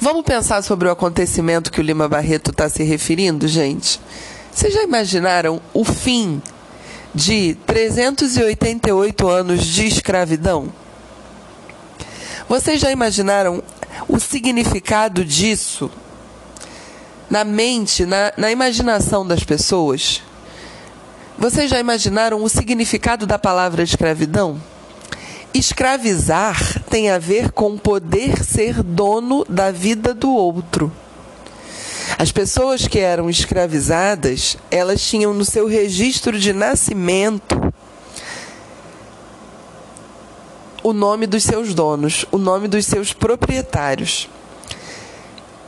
Vamos 0.00 0.24
pensar 0.24 0.62
sobre 0.62 0.88
o 0.88 0.90
acontecimento 0.90 1.70
que 1.70 1.80
o 1.80 1.84
Lima 1.84 2.08
Barreto 2.08 2.50
está 2.50 2.66
se 2.70 2.82
referindo, 2.82 3.46
gente? 3.46 4.00
Vocês 4.50 4.72
já 4.72 4.82
imaginaram 4.84 5.60
o 5.74 5.84
fim 5.84 6.40
de 7.14 7.58
388 7.66 9.28
anos 9.28 9.66
de 9.66 9.86
escravidão? 9.86 10.72
Vocês 12.48 12.80
já 12.80 12.90
imaginaram 12.90 13.62
o 14.06 14.20
significado 14.20 15.24
disso 15.24 15.90
na 17.30 17.44
mente, 17.44 18.06
na, 18.06 18.32
na 18.36 18.50
imaginação 18.50 19.26
das 19.26 19.42
pessoas? 19.42 20.22
Vocês 21.38 21.70
já 21.70 21.78
imaginaram 21.78 22.42
o 22.42 22.48
significado 22.48 23.26
da 23.26 23.38
palavra 23.38 23.82
escravidão? 23.82 24.60
Escravizar 25.54 26.82
tem 26.90 27.10
a 27.10 27.18
ver 27.18 27.52
com 27.52 27.78
poder 27.78 28.44
ser 28.44 28.82
dono 28.82 29.44
da 29.48 29.70
vida 29.70 30.12
do 30.12 30.30
outro. 30.30 30.92
As 32.18 32.32
pessoas 32.32 32.88
que 32.88 32.98
eram 32.98 33.30
escravizadas, 33.30 34.56
elas 34.70 35.00
tinham 35.00 35.32
no 35.32 35.44
seu 35.44 35.68
registro 35.68 36.38
de 36.38 36.52
nascimento 36.52 37.72
o 40.88 40.92
nome 40.94 41.26
dos 41.26 41.44
seus 41.44 41.74
donos, 41.74 42.24
o 42.32 42.38
nome 42.38 42.66
dos 42.66 42.86
seus 42.86 43.12
proprietários. 43.12 44.28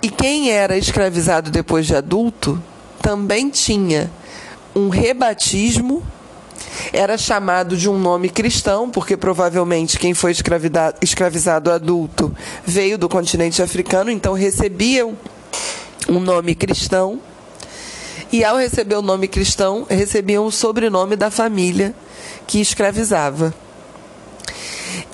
E 0.03 0.09
quem 0.09 0.51
era 0.51 0.79
escravizado 0.79 1.51
depois 1.51 1.87
de 1.87 1.95
adulto 1.95 2.63
também 3.03 3.51
tinha 3.51 4.11
um 4.75 4.89
rebatismo, 4.89 6.03
era 6.91 7.19
chamado 7.19 7.77
de 7.77 7.89
um 7.89 7.99
nome 7.99 8.31
cristão, 8.31 8.89
porque 8.89 9.15
provavelmente 9.15 9.99
quem 9.99 10.15
foi 10.15 10.33
escravizado 11.03 11.71
adulto 11.71 12.35
veio 12.65 12.97
do 12.97 13.09
continente 13.09 13.61
africano, 13.61 14.11
então 14.11 14.33
recebiam 14.33 15.15
um 16.09 16.19
nome 16.19 16.55
cristão. 16.55 17.21
E 18.33 18.43
ao 18.43 18.57
receber 18.57 18.95
o 18.95 19.03
nome 19.03 19.29
cristão, 19.29 19.87
recebiam 19.91 20.47
o 20.47 20.53
sobrenome 20.53 21.15
da 21.15 21.31
família 21.31 21.95
que 22.47 22.59
escravizava. 22.59 23.53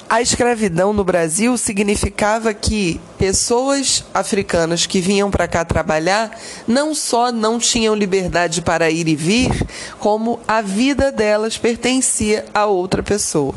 A 0.08 0.22
escravidão 0.22 0.92
no 0.92 1.02
Brasil 1.02 1.58
significava 1.58 2.54
que 2.54 3.00
pessoas 3.18 4.04
africanas 4.14 4.86
que 4.86 5.00
vinham 5.00 5.32
para 5.32 5.48
cá 5.48 5.64
trabalhar 5.64 6.30
não 6.66 6.94
só 6.94 7.32
não 7.32 7.58
tinham 7.58 7.92
liberdade 7.92 8.62
para 8.62 8.88
ir 8.88 9.08
e 9.08 9.16
vir, 9.16 9.50
como 9.98 10.38
a 10.46 10.62
vida 10.62 11.10
delas 11.10 11.58
pertencia 11.58 12.44
a 12.54 12.66
outra 12.66 13.02
pessoa. 13.02 13.52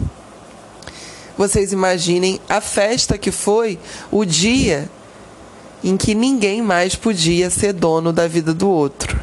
Vocês 1.38 1.72
imaginem 1.72 2.42
a 2.50 2.60
festa 2.60 3.16
que 3.16 3.32
foi 3.32 3.78
o 4.10 4.26
dia 4.26 4.90
em 5.84 5.96
que 5.96 6.16
ninguém 6.16 6.64
mais 6.64 6.96
podia 6.96 7.52
ser 7.52 7.74
dono 7.74 8.12
da 8.12 8.28
vida 8.28 8.56
do 8.56 8.68
outro. 8.68 9.20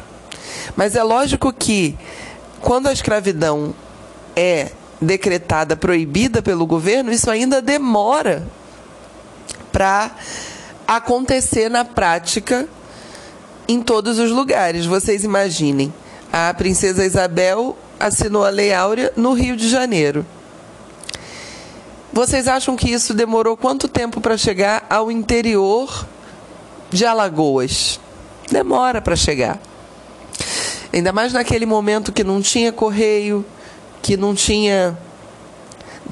Mas 0.77 0.95
é 0.95 1.03
lógico 1.03 1.51
que 1.51 1.97
quando 2.61 2.87
a 2.87 2.93
escravidão 2.93 3.75
é 4.33 4.71
decretada 5.01 5.75
proibida 5.75 6.41
pelo 6.41 6.65
governo, 6.65 7.11
isso 7.11 7.29
ainda 7.29 7.61
demora 7.61 8.47
para 9.71 10.11
acontecer 10.87 11.69
na 11.69 11.85
prática 11.85 12.67
em 13.67 13.81
todos 13.81 14.17
os 14.17 14.31
lugares. 14.31 14.85
Vocês 14.85 15.23
imaginem, 15.23 15.93
a 16.31 16.53
princesa 16.53 17.05
Isabel 17.05 17.77
assinou 17.99 18.45
a 18.45 18.49
Lei 18.49 18.73
Áurea 18.73 19.11
no 19.15 19.33
Rio 19.33 19.55
de 19.55 19.69
Janeiro. 19.69 20.25
Vocês 22.11 22.47
acham 22.47 22.75
que 22.75 22.89
isso 22.91 23.13
demorou 23.13 23.55
quanto 23.55 23.87
tempo 23.87 24.19
para 24.19 24.37
chegar 24.37 24.87
ao 24.89 25.11
interior 25.11 26.07
de 26.89 27.05
Alagoas? 27.05 27.99
Demora 28.49 29.01
para 29.01 29.15
chegar. 29.15 29.59
Ainda 30.91 31.11
mais 31.11 31.33
naquele 31.33 31.65
momento 31.65 32.11
que 32.11 32.23
não 32.23 32.41
tinha 32.41 32.71
correio, 32.71 33.45
que 34.01 34.17
não 34.17 34.33
tinha 34.33 34.97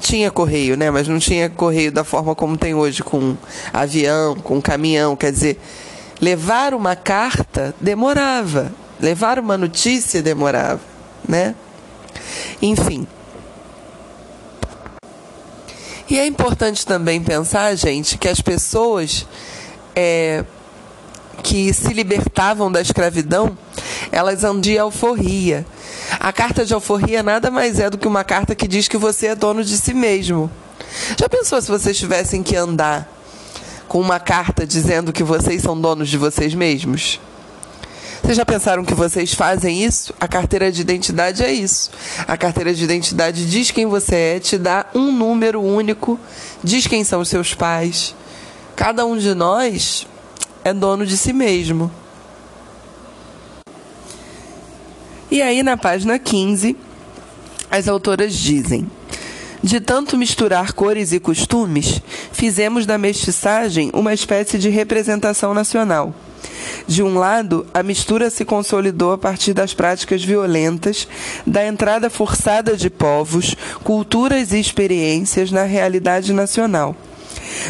tinha 0.00 0.30
correio, 0.30 0.76
né? 0.76 0.90
Mas 0.90 1.08
não 1.08 1.18
tinha 1.18 1.48
correio 1.48 1.90
da 1.90 2.04
forma 2.04 2.34
como 2.34 2.56
tem 2.56 2.74
hoje, 2.74 3.02
com 3.02 3.36
avião, 3.72 4.34
com 4.36 4.60
caminhão. 4.60 5.16
Quer 5.16 5.32
dizer, 5.32 5.58
levar 6.20 6.74
uma 6.74 6.94
carta 6.94 7.74
demorava, 7.80 8.72
levar 9.00 9.38
uma 9.38 9.56
notícia 9.56 10.22
demorava, 10.22 10.80
né? 11.26 11.54
Enfim. 12.60 13.06
E 16.08 16.18
é 16.18 16.26
importante 16.26 16.86
também 16.86 17.20
pensar, 17.22 17.74
gente, 17.74 18.16
que 18.16 18.28
as 18.28 18.40
pessoas 18.40 19.26
é, 19.94 20.44
que 21.42 21.72
se 21.72 21.92
libertavam 21.92 22.70
da 22.70 22.80
escravidão, 22.80 23.56
elas 24.12 24.44
andam 24.44 24.60
de 24.60 24.78
alforria. 24.78 25.66
A 26.18 26.32
carta 26.32 26.64
de 26.64 26.74
alforria 26.74 27.22
nada 27.22 27.50
mais 27.50 27.78
é 27.78 27.90
do 27.90 27.98
que 27.98 28.08
uma 28.08 28.24
carta 28.24 28.54
que 28.54 28.68
diz 28.68 28.88
que 28.88 28.96
você 28.96 29.28
é 29.28 29.34
dono 29.34 29.64
de 29.64 29.76
si 29.76 29.94
mesmo. 29.94 30.50
Já 31.18 31.28
pensou 31.28 31.60
se 31.60 31.68
vocês 31.68 31.96
tivessem 31.96 32.42
que 32.42 32.56
andar 32.56 33.08
com 33.88 34.00
uma 34.00 34.18
carta 34.18 34.66
dizendo 34.66 35.12
que 35.12 35.22
vocês 35.22 35.62
são 35.62 35.80
donos 35.80 36.08
de 36.08 36.18
vocês 36.18 36.54
mesmos? 36.54 37.20
Vocês 38.22 38.36
já 38.36 38.44
pensaram 38.44 38.84
que 38.84 38.94
vocês 38.94 39.34
fazem 39.34 39.84
isso? 39.84 40.12
A 40.20 40.26
carteira 40.26 40.72
de 40.72 40.80
identidade 40.80 41.44
é 41.44 41.52
isso. 41.52 41.90
A 42.26 42.36
carteira 42.36 42.74
de 42.74 42.82
identidade 42.82 43.48
diz 43.48 43.70
quem 43.70 43.86
você 43.86 44.16
é, 44.16 44.40
te 44.40 44.58
dá 44.58 44.86
um 44.94 45.12
número 45.12 45.62
único, 45.62 46.18
diz 46.62 46.86
quem 46.88 47.04
são 47.04 47.20
os 47.20 47.28
seus 47.28 47.54
pais. 47.54 48.16
Cada 48.74 49.06
um 49.06 49.16
de 49.16 49.32
nós 49.32 50.08
é 50.64 50.74
dono 50.74 51.06
de 51.06 51.16
si 51.16 51.32
mesmo. 51.32 51.88
E 55.28 55.42
aí, 55.42 55.62
na 55.62 55.76
página 55.76 56.18
15, 56.18 56.76
as 57.68 57.88
autoras 57.88 58.32
dizem: 58.32 58.88
De 59.62 59.80
tanto 59.80 60.16
misturar 60.16 60.72
cores 60.72 61.12
e 61.12 61.18
costumes, 61.18 62.00
fizemos 62.32 62.86
da 62.86 62.96
mestiçagem 62.96 63.90
uma 63.92 64.14
espécie 64.14 64.56
de 64.56 64.68
representação 64.68 65.52
nacional. 65.52 66.14
De 66.86 67.02
um 67.02 67.18
lado, 67.18 67.66
a 67.74 67.82
mistura 67.82 68.30
se 68.30 68.44
consolidou 68.44 69.12
a 69.12 69.18
partir 69.18 69.52
das 69.52 69.74
práticas 69.74 70.22
violentas, 70.22 71.08
da 71.44 71.66
entrada 71.66 72.08
forçada 72.08 72.76
de 72.76 72.88
povos, 72.88 73.56
culturas 73.82 74.52
e 74.52 74.60
experiências 74.60 75.50
na 75.50 75.64
realidade 75.64 76.32
nacional. 76.32 76.94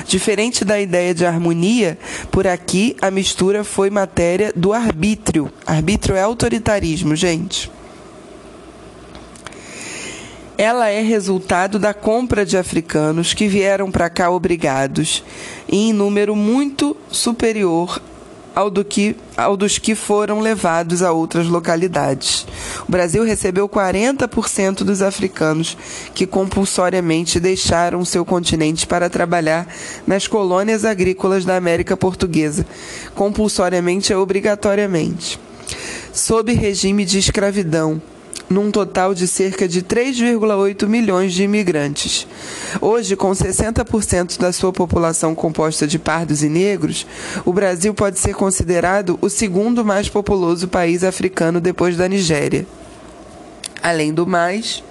Diferente 0.07 0.65
da 0.65 0.81
ideia 0.81 1.15
de 1.15 1.25
harmonia, 1.25 1.99
por 2.31 2.47
aqui 2.47 2.97
a 3.01 3.11
mistura 3.11 3.65
foi 3.65 3.91
matéria 3.91 4.53
do 4.55 4.73
arbítrio. 4.73 5.51
Arbítrio 5.67 6.17
é 6.17 6.23
autoritarismo, 6.23 7.15
gente. 7.17 7.71
Ela 10.59 10.89
é 10.89 11.03
resultado 11.03 11.79
da 11.79 11.93
compra 11.93 12.47
de 12.47 12.57
africanos 12.57 13.35
que 13.35 13.47
vieram 13.47 13.91
para 13.91 14.09
cá 14.09 14.31
obrigados, 14.31 15.23
em 15.69 15.93
número 15.93 16.35
muito 16.35 16.97
superior 17.11 18.01
ao, 18.57 18.71
do 18.71 18.83
que, 18.83 19.15
ao 19.37 19.55
dos 19.55 19.77
que 19.77 19.95
foram 19.95 20.41
levados 20.41 21.03
a 21.03 21.13
outras 21.13 21.47
localidades. 21.47 22.47
O 22.89 22.91
Brasil 22.91 23.23
recebeu 23.23 23.69
40% 23.69 24.79
dos 24.79 25.03
africanos 25.03 25.77
que 26.15 26.27
compulsoriamente 26.27 27.39
deixaram 27.39 28.03
seu 28.03 28.25
continente 28.25 28.87
para 28.87 29.11
trabalhar 29.11 29.69
nas 30.07 30.27
colônias 30.27 30.87
agrícolas 30.87 31.45
da 31.45 31.55
América 31.55 31.99
Portuguesa. 31.99 32.65
Compulsoriamente 33.15 34.11
é 34.11 34.17
obrigatoriamente. 34.17 35.39
Sob 36.15 36.51
regime 36.55 37.05
de 37.05 37.19
escravidão 37.19 38.01
num 38.49 38.71
total 38.71 39.15
de 39.15 39.27
cerca 39.27 39.67
de 39.67 39.83
3,8 39.83 40.87
milhões 40.87 41.33
de 41.33 41.43
imigrantes. 41.43 42.27
Hoje, 42.81 43.17
com 43.17 43.31
60% 43.31 44.39
da 44.39 44.53
sua 44.53 44.73
população 44.73 45.35
composta 45.35 45.87
de 45.87 45.99
pardos 45.99 46.43
e 46.43 46.49
negros, 46.49 47.07
o 47.45 47.53
Brasil 47.53 47.93
pode 47.93 48.19
ser 48.19 48.35
considerado 48.35 49.19
o 49.21 49.29
segundo 49.29 49.85
mais 49.85 50.09
populoso 50.09 50.69
país 50.69 51.03
africano 51.03 51.61
depois 51.61 51.97
da 51.97 52.09
Nigéria. 52.09 52.67
Além 53.83 54.13
do 54.13 54.27
mais, 54.27 54.83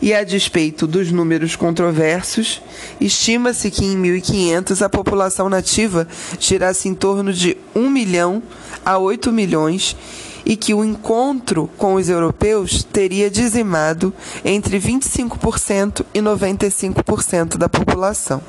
e 0.00 0.12
a 0.14 0.22
despeito 0.22 0.86
dos 0.86 1.10
números 1.10 1.56
controversos, 1.56 2.62
estima-se 3.00 3.70
que 3.70 3.84
em 3.84 3.96
1500 3.96 4.82
a 4.82 4.88
população 4.88 5.48
nativa 5.48 6.06
girasse 6.38 6.88
em 6.88 6.94
torno 6.94 7.32
de 7.32 7.56
1 7.74 7.88
milhão 7.88 8.42
a 8.84 8.98
8 8.98 9.32
milhões 9.32 9.96
e 10.46 10.56
que 10.56 10.72
o 10.72 10.84
encontro 10.84 11.68
com 11.76 11.94
os 11.94 12.08
europeus 12.08 12.84
teria 12.84 13.28
dizimado 13.28 14.14
entre 14.44 14.78
25% 14.78 16.06
e 16.14 16.20
95% 16.20 17.56
da 17.56 17.68
população, 17.68 18.40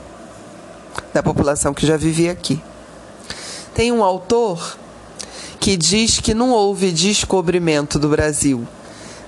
da 1.11 1.23
população 1.23 1.73
que 1.73 1.87
já 1.87 1.97
vivia 1.97 2.31
aqui. 2.31 2.61
Tem 3.73 3.91
um 3.91 4.03
autor 4.03 4.77
que 5.59 5.75
diz 5.75 6.19
que 6.19 6.35
não 6.35 6.51
houve 6.51 6.91
descobrimento 6.91 7.97
do 7.97 8.09
Brasil. 8.09 8.67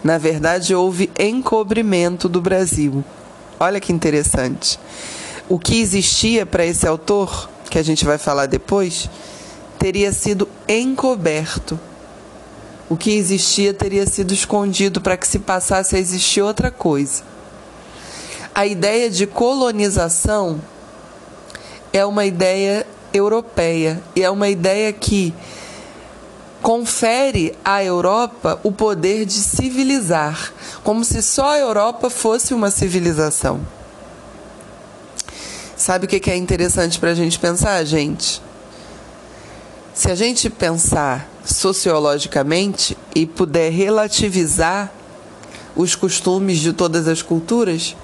Na 0.03 0.19
verdade, 0.19 0.75
houve 0.75 1.09
encobrimento 1.17 2.29
do 2.29 2.39
Brasil. 2.39 3.03
Olha 3.59 3.81
que 3.81 3.91
interessante. 3.91 4.79
O 5.49 5.57
que 5.57 5.81
existia 5.81 6.45
para 6.45 6.65
esse 6.65 6.87
autor, 6.87 7.49
que 7.67 7.79
a 7.79 7.83
gente 7.83 8.05
vai 8.05 8.19
falar 8.19 8.45
depois, 8.45 9.09
teria 9.79 10.13
sido 10.13 10.47
encoberto 10.67 11.79
o 12.89 12.97
que 12.97 13.11
existia 13.11 13.73
teria 13.73 14.05
sido 14.07 14.33
escondido 14.33 14.99
para 14.99 15.15
que 15.15 15.27
se 15.27 15.39
passasse 15.39 15.95
a 15.95 15.99
existir 15.99 16.41
outra 16.41 16.71
coisa. 16.71 17.21
A 18.53 18.65
ideia 18.65 19.09
de 19.09 19.27
colonização 19.27 20.59
é 21.93 22.03
uma 22.03 22.25
ideia 22.25 22.85
europeia 23.13 24.01
e 24.15 24.23
é 24.23 24.29
uma 24.29 24.49
ideia 24.49 24.91
que 24.91 25.33
confere 26.61 27.55
à 27.63 27.83
Europa 27.83 28.59
o 28.63 28.71
poder 28.71 29.25
de 29.25 29.33
civilizar, 29.33 30.51
como 30.83 31.05
se 31.05 31.21
só 31.21 31.51
a 31.51 31.59
Europa 31.59 32.09
fosse 32.09 32.53
uma 32.53 32.71
civilização. 32.71 33.61
Sabe 35.77 36.05
o 36.05 36.07
que 36.09 36.29
é 36.29 36.35
interessante 36.35 36.99
para 36.99 37.11
a 37.11 37.15
gente 37.15 37.39
pensar, 37.39 37.83
gente? 37.85 38.41
Se 39.99 40.09
a 40.09 40.15
gente 40.15 40.49
pensar 40.49 41.29
sociologicamente 41.43 42.97
e 43.13 43.25
puder 43.25 43.69
relativizar 43.69 44.89
os 45.75 45.93
costumes 45.93 46.59
de 46.59 46.71
todas 46.71 47.05
as 47.05 47.21
culturas, 47.21 47.97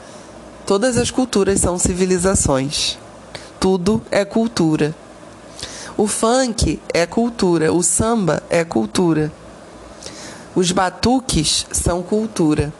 todas 0.67 0.97
as 0.97 1.09
culturas 1.09 1.61
são 1.61 1.79
civilizações. 1.79 2.97
Tudo 3.61 4.01
é 4.11 4.25
cultura. 4.25 4.93
O 5.95 6.05
funk 6.05 6.81
é 6.93 7.05
cultura, 7.05 7.71
o 7.71 7.81
samba 7.81 8.43
é 8.49 8.65
cultura. 8.65 9.31
Os 10.53 10.73
batuques 10.73 11.65
são 11.71 12.03
cultura. 12.03 12.73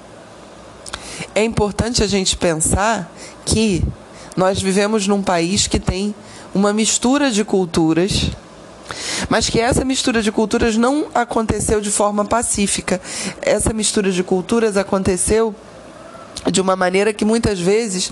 É 1.34 1.42
importante 1.42 2.04
a 2.04 2.08
gente 2.08 2.36
pensar 2.36 3.10
que 3.46 3.82
nós 4.36 4.62
vivemos 4.62 5.08
num 5.08 5.24
país 5.24 5.68
que 5.68 5.80
tem 5.80 6.14
uma 6.54 6.74
mistura 6.74 7.32
de 7.32 7.46
culturas 7.46 8.30
mas 9.30 9.50
que 9.50 9.60
essa 9.60 9.84
mistura 9.84 10.22
de 10.22 10.32
culturas 10.32 10.78
não 10.78 11.08
aconteceu 11.14 11.82
de 11.82 11.92
forma 11.92 12.26
pacífica. 12.26 13.02
Essa 13.42 13.74
mistura 13.74 14.12
de 14.12 14.24
culturas 14.24 14.78
aconteceu 14.78 15.56
de 16.52 16.62
uma 16.62 16.76
maneira 16.76 17.14
que 17.14 17.26
muitas 17.26 17.60
vezes 17.60 18.12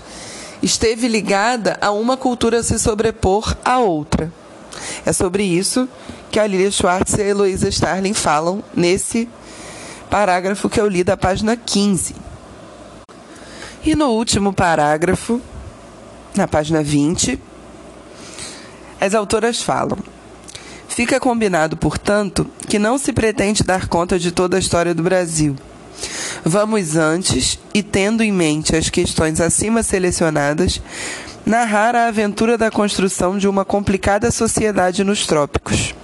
esteve 0.62 1.08
ligada 1.08 1.78
a 1.82 1.92
uma 1.92 2.18
cultura 2.18 2.64
se 2.64 2.80
sobrepor 2.80 3.56
à 3.64 3.80
outra. 3.80 4.32
É 5.06 5.14
sobre 5.14 5.44
isso 5.44 5.88
que 6.32 6.40
a 6.40 6.48
Lilia 6.48 6.72
Schwartz 6.72 7.14
e 7.14 7.22
a 7.22 7.26
Heloísa 7.26 7.70
Starling 7.70 8.14
falam 8.14 8.64
nesse 8.74 9.30
parágrafo 10.10 10.70
que 10.70 10.80
eu 10.80 10.88
li 10.88 11.04
da 11.04 11.16
página 11.16 11.56
15. 11.56 12.16
E 13.86 13.96
no 13.96 14.08
último 14.12 14.54
parágrafo, 14.54 15.42
na 16.36 16.48
página 16.48 16.82
20, 16.82 17.40
as 19.00 19.14
autoras 19.14 19.62
falam: 19.62 19.98
Fica 20.94 21.20
combinado, 21.20 21.76
portanto, 21.76 22.46
que 22.70 22.78
não 22.78 23.00
se 23.00 23.12
pretende 23.12 23.64
dar 23.64 23.88
conta 23.88 24.20
de 24.20 24.32
toda 24.32 24.58
a 24.58 24.60
história 24.60 24.94
do 24.94 25.02
Brasil. 25.02 25.56
Vamos 26.46 26.96
antes, 26.96 27.58
e 27.74 27.82
tendo 27.82 28.22
em 28.22 28.32
mente 28.32 28.76
as 28.76 28.92
questões 28.92 29.42
acima 29.42 29.82
selecionadas, 29.82 30.80
narrar 31.44 31.96
a 31.96 32.06
aventura 32.06 32.60
da 32.60 32.70
construção 32.70 33.40
de 33.40 33.48
uma 33.48 33.66
complicada 33.66 34.30
sociedade 34.30 35.04
nos 35.04 35.26
trópicos. 35.26 35.96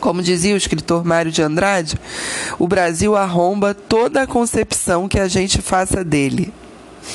Como 0.00 0.20
dizia 0.20 0.52
o 0.52 0.58
escritor 0.58 1.02
Mário 1.02 1.32
de 1.32 1.40
Andrade, 1.40 1.98
o 2.58 2.68
Brasil 2.68 3.16
arromba 3.16 3.72
toda 3.72 4.20
a 4.20 4.26
concepção 4.26 5.08
que 5.08 5.18
a 5.18 5.28
gente 5.28 5.62
faça 5.62 6.04
dele. 6.04 6.52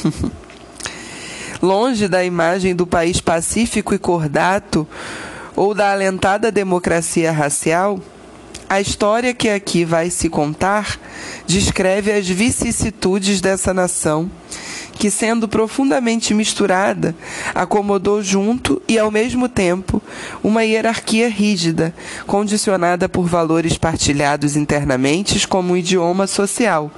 Longe 1.62 2.08
da 2.08 2.24
imagem 2.24 2.76
do 2.76 2.88
país 2.88 3.22
pacífico 3.22 3.94
e 3.94 4.00
cordato 4.00 4.88
ou 5.60 5.74
da 5.74 5.92
alentada 5.92 6.50
democracia 6.54 7.34
racial, 7.34 8.00
a 8.70 8.80
história 8.80 9.34
que 9.34 9.50
aqui 9.50 9.84
vai 9.84 10.10
se 10.10 10.30
contar 10.30 10.98
descreve 11.46 12.14
as 12.14 12.30
vicissitudes 12.30 13.42
dessa 13.42 13.74
nação, 13.74 14.32
que, 14.94 15.12
sendo 15.12 15.50
profundamente 15.50 16.34
misturada, 16.34 17.14
acomodou 17.54 18.24
junto 18.24 18.82
e, 18.88 18.98
ao 18.98 19.12
mesmo 19.12 19.50
tempo, 19.50 20.02
uma 20.42 20.64
hierarquia 20.64 21.28
rígida, 21.28 21.94
condicionada 22.26 23.10
por 23.10 23.28
valores 23.28 23.78
partilhados 23.78 24.56
internamente 24.56 25.46
como 25.46 25.74
um 25.74 25.78
idioma 25.78 26.26
social. 26.26 26.90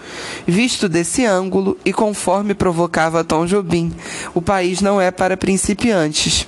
Visto 0.45 0.88
desse 0.88 1.26
ângulo 1.26 1.76
e 1.84 1.91
conforme 1.91 2.53
provocava 2.53 3.24
Tom 3.24 3.47
Jobim, 3.47 3.91
o 4.36 4.41
país 4.41 4.82
não 4.82 5.01
é 5.01 5.09
para 5.09 5.36
principiantes 5.36 6.45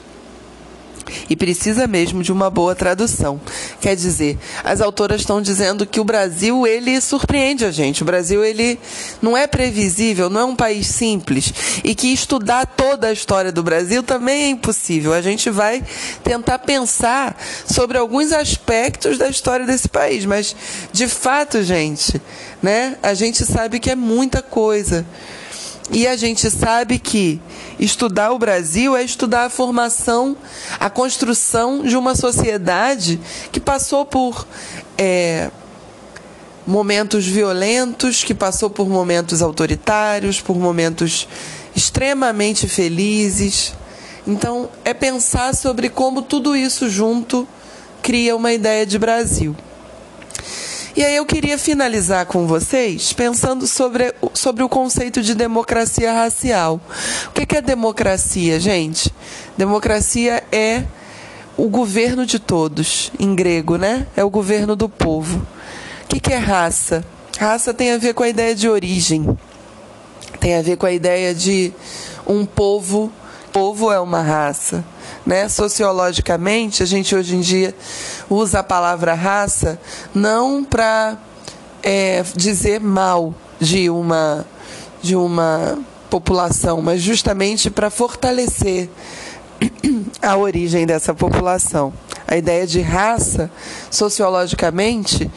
e 1.29 1.35
precisa 1.35 1.87
mesmo 1.87 2.23
de 2.23 2.31
uma 2.31 2.49
boa 2.49 2.75
tradução. 2.75 3.39
Quer 3.79 3.95
dizer, 3.95 4.37
as 4.63 4.81
autoras 4.81 5.21
estão 5.21 5.41
dizendo 5.41 5.85
que 5.85 5.99
o 5.99 6.03
Brasil 6.03 6.65
ele 6.67 6.99
surpreende 7.01 7.65
a 7.65 7.71
gente. 7.71 8.03
O 8.03 8.05
Brasil 8.05 8.43
ele 8.43 8.79
não 9.21 9.35
é 9.35 9.47
previsível, 9.47 10.29
não 10.29 10.41
é 10.41 10.45
um 10.45 10.55
país 10.55 10.87
simples 10.87 11.53
e 11.83 11.95
que 11.95 12.13
estudar 12.13 12.65
toda 12.65 13.07
a 13.07 13.13
história 13.13 13.51
do 13.51 13.63
Brasil 13.63 14.03
também 14.03 14.43
é 14.43 14.49
impossível. 14.49 15.13
A 15.13 15.21
gente 15.21 15.49
vai 15.49 15.83
tentar 16.23 16.59
pensar 16.59 17.37
sobre 17.65 17.97
alguns 17.97 18.31
aspectos 18.31 19.17
da 19.17 19.27
história 19.27 19.65
desse 19.65 19.87
país, 19.87 20.25
mas 20.25 20.55
de 20.91 21.07
fato, 21.07 21.63
gente, 21.63 22.21
né? 22.61 22.97
A 23.01 23.13
gente 23.13 23.45
sabe 23.45 23.79
que 23.79 23.89
é 23.89 23.95
muita 23.95 24.41
coisa. 24.41 25.05
E 25.91 26.07
a 26.07 26.15
gente 26.15 26.49
sabe 26.49 26.97
que 26.97 27.41
estudar 27.79 28.31
o 28.31 28.39
Brasil 28.39 28.95
é 28.95 29.03
estudar 29.03 29.45
a 29.45 29.49
formação, 29.49 30.35
a 30.79 30.89
construção 30.89 31.83
de 31.83 31.97
uma 31.97 32.15
sociedade 32.15 33.19
que 33.51 33.59
passou 33.59 34.05
por 34.05 34.47
é, 34.97 35.51
momentos 36.65 37.25
violentos, 37.25 38.23
que 38.23 38.33
passou 38.33 38.69
por 38.69 38.87
momentos 38.87 39.41
autoritários, 39.41 40.39
por 40.39 40.57
momentos 40.57 41.27
extremamente 41.75 42.67
felizes. 42.67 43.73
Então, 44.25 44.69
é 44.85 44.93
pensar 44.93 45.53
sobre 45.53 45.89
como 45.89 46.21
tudo 46.21 46.55
isso 46.55 46.89
junto 46.89 47.47
cria 48.01 48.35
uma 48.35 48.53
ideia 48.53 48.85
de 48.85 48.97
Brasil. 48.97 49.55
E 50.95 51.03
aí 51.03 51.15
eu 51.15 51.25
queria 51.25 51.57
finalizar 51.57 52.27
com 52.27 52.45
vocês 52.45 53.13
pensando 53.13 53.65
sobre, 53.65 54.13
sobre 54.31 54.61
o 54.61 54.69
conceito 54.69 55.23
de 55.23 55.33
democracia 55.33 56.13
racial. 56.13 56.79
O 57.29 57.31
que 57.31 57.55
é 57.55 57.61
democracia, 57.61 58.59
gente? 58.59 59.11
Democracia 59.57 60.43
é 60.51 60.83
o 61.57 61.67
governo 61.67 62.27
de 62.27 62.37
todos, 62.37 63.11
em 63.19 63.33
grego, 63.33 63.75
né? 63.75 64.05
É 64.15 64.23
o 64.23 64.29
governo 64.29 64.75
do 64.75 64.87
povo. 64.87 65.45
O 66.03 66.07
que 66.07 66.31
é 66.31 66.37
raça? 66.37 67.03
Raça 67.39 67.73
tem 67.73 67.91
a 67.91 67.97
ver 67.97 68.13
com 68.13 68.21
a 68.21 68.29
ideia 68.29 68.53
de 68.53 68.69
origem, 68.69 69.35
tem 70.39 70.55
a 70.55 70.61
ver 70.61 70.77
com 70.77 70.85
a 70.85 70.91
ideia 70.91 71.33
de 71.33 71.73
um 72.27 72.45
povo. 72.45 73.11
Povo 73.53 73.91
é 73.91 73.99
uma 73.99 74.21
raça. 74.21 74.83
Né? 75.23 75.47
Sociologicamente, 75.47 76.81
a 76.81 76.85
gente 76.87 77.15
hoje 77.15 77.35
em 77.35 77.39
dia 77.39 77.75
usa 78.27 78.59
a 78.59 78.63
palavra 78.63 79.13
raça 79.13 79.79
não 80.13 80.63
para 80.63 81.17
é, 81.83 82.23
dizer 82.35 82.81
mal 82.81 83.33
de 83.59 83.91
uma, 83.91 84.43
de 85.03 85.15
uma 85.15 85.77
população, 86.09 86.81
mas 86.81 86.99
justamente 86.99 87.69
para 87.69 87.91
fortalecer 87.91 88.89
a 90.19 90.35
origem 90.35 90.87
dessa 90.87 91.13
população. 91.13 91.93
A 92.27 92.35
ideia 92.35 92.65
de 92.65 92.81
raça, 92.81 93.51
sociologicamente, 93.91 95.29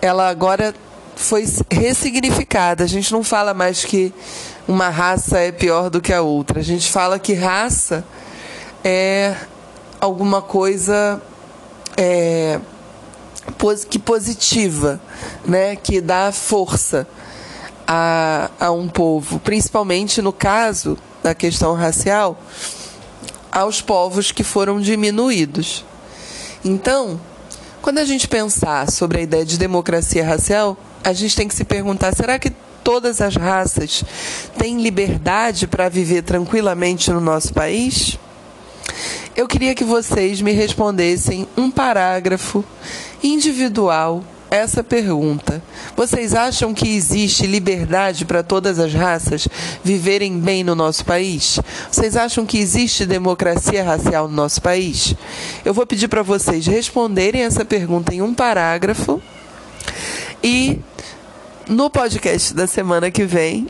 ela 0.00 0.28
agora 0.30 0.74
foi 1.18 1.44
ressignificada. 1.68 2.84
A 2.84 2.86
gente 2.86 3.12
não 3.12 3.24
fala 3.24 3.52
mais 3.52 3.84
que 3.84 4.14
uma 4.68 4.88
raça 4.88 5.40
é 5.40 5.50
pior 5.50 5.90
do 5.90 6.00
que 6.00 6.12
a 6.12 6.22
outra. 6.22 6.60
A 6.60 6.62
gente 6.62 6.88
fala 6.88 7.18
que 7.18 7.34
raça 7.34 8.04
é 8.84 9.34
alguma 10.00 10.40
coisa 10.40 11.20
é, 11.96 12.60
que 13.90 13.98
positiva, 13.98 15.00
né? 15.44 15.74
que 15.74 16.00
dá 16.00 16.30
força 16.30 17.06
a, 17.84 18.48
a 18.60 18.70
um 18.70 18.88
povo, 18.88 19.40
principalmente 19.40 20.22
no 20.22 20.32
caso 20.32 20.96
da 21.20 21.34
questão 21.34 21.74
racial, 21.74 22.40
aos 23.50 23.80
povos 23.80 24.30
que 24.30 24.44
foram 24.44 24.80
diminuídos. 24.80 25.84
Então, 26.64 27.20
quando 27.82 27.98
a 27.98 28.04
gente 28.04 28.28
pensar 28.28 28.88
sobre 28.88 29.18
a 29.18 29.22
ideia 29.22 29.44
de 29.44 29.58
democracia 29.58 30.24
racial, 30.24 30.76
a 31.08 31.12
gente 31.12 31.34
tem 31.34 31.48
que 31.48 31.54
se 31.54 31.64
perguntar: 31.64 32.14
será 32.14 32.38
que 32.38 32.50
todas 32.84 33.20
as 33.20 33.34
raças 33.34 34.04
têm 34.58 34.80
liberdade 34.80 35.66
para 35.66 35.88
viver 35.88 36.22
tranquilamente 36.22 37.10
no 37.10 37.20
nosso 37.20 37.52
país? 37.52 38.18
Eu 39.34 39.46
queria 39.46 39.74
que 39.74 39.84
vocês 39.84 40.40
me 40.40 40.52
respondessem 40.52 41.46
um 41.56 41.70
parágrafo 41.70 42.64
individual 43.22 44.22
essa 44.50 44.82
pergunta. 44.82 45.62
Vocês 45.96 46.34
acham 46.34 46.74
que 46.74 46.88
existe 46.88 47.46
liberdade 47.46 48.24
para 48.24 48.42
todas 48.42 48.78
as 48.78 48.92
raças 48.92 49.46
viverem 49.84 50.38
bem 50.38 50.64
no 50.64 50.74
nosso 50.74 51.04
país? 51.04 51.60
Vocês 51.90 52.16
acham 52.16 52.44
que 52.44 52.58
existe 52.58 53.06
democracia 53.06 53.84
racial 53.84 54.28
no 54.28 54.34
nosso 54.34 54.60
país? 54.60 55.14
Eu 55.64 55.72
vou 55.72 55.86
pedir 55.86 56.08
para 56.08 56.22
vocês 56.22 56.66
responderem 56.66 57.42
essa 57.42 57.64
pergunta 57.64 58.14
em 58.14 58.22
um 58.22 58.34
parágrafo 58.34 59.22
e 60.42 60.80
no 61.68 61.90
podcast 61.90 62.54
da 62.54 62.66
semana 62.66 63.10
que 63.10 63.24
vem 63.24 63.68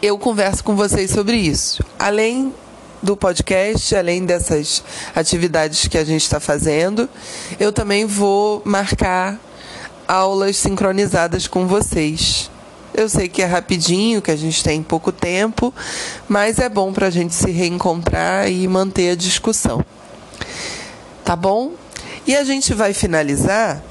eu 0.00 0.18
converso 0.18 0.62
com 0.62 0.76
vocês 0.76 1.10
sobre 1.10 1.36
isso. 1.36 1.82
Além 1.98 2.54
do 3.02 3.16
podcast, 3.16 3.94
além 3.94 4.24
dessas 4.24 4.82
atividades 5.14 5.88
que 5.88 5.98
a 5.98 6.04
gente 6.04 6.22
está 6.22 6.38
fazendo, 6.38 7.08
eu 7.58 7.72
também 7.72 8.06
vou 8.06 8.62
marcar 8.64 9.38
aulas 10.06 10.56
sincronizadas 10.56 11.46
com 11.46 11.66
vocês. 11.66 12.50
Eu 12.94 13.08
sei 13.08 13.28
que 13.28 13.42
é 13.42 13.44
rapidinho, 13.44 14.22
que 14.22 14.30
a 14.30 14.36
gente 14.36 14.62
tem 14.62 14.82
pouco 14.82 15.12
tempo, 15.12 15.74
mas 16.28 16.58
é 16.58 16.68
bom 16.68 16.92
para 16.92 17.08
a 17.08 17.10
gente 17.10 17.34
se 17.34 17.50
reencontrar 17.50 18.50
e 18.50 18.66
manter 18.66 19.10
a 19.10 19.16
discussão. 19.16 19.84
Tá 21.24 21.36
bom? 21.36 21.72
E 22.26 22.34
a 22.34 22.44
gente 22.44 22.72
vai 22.72 22.94
finalizar 22.94 23.82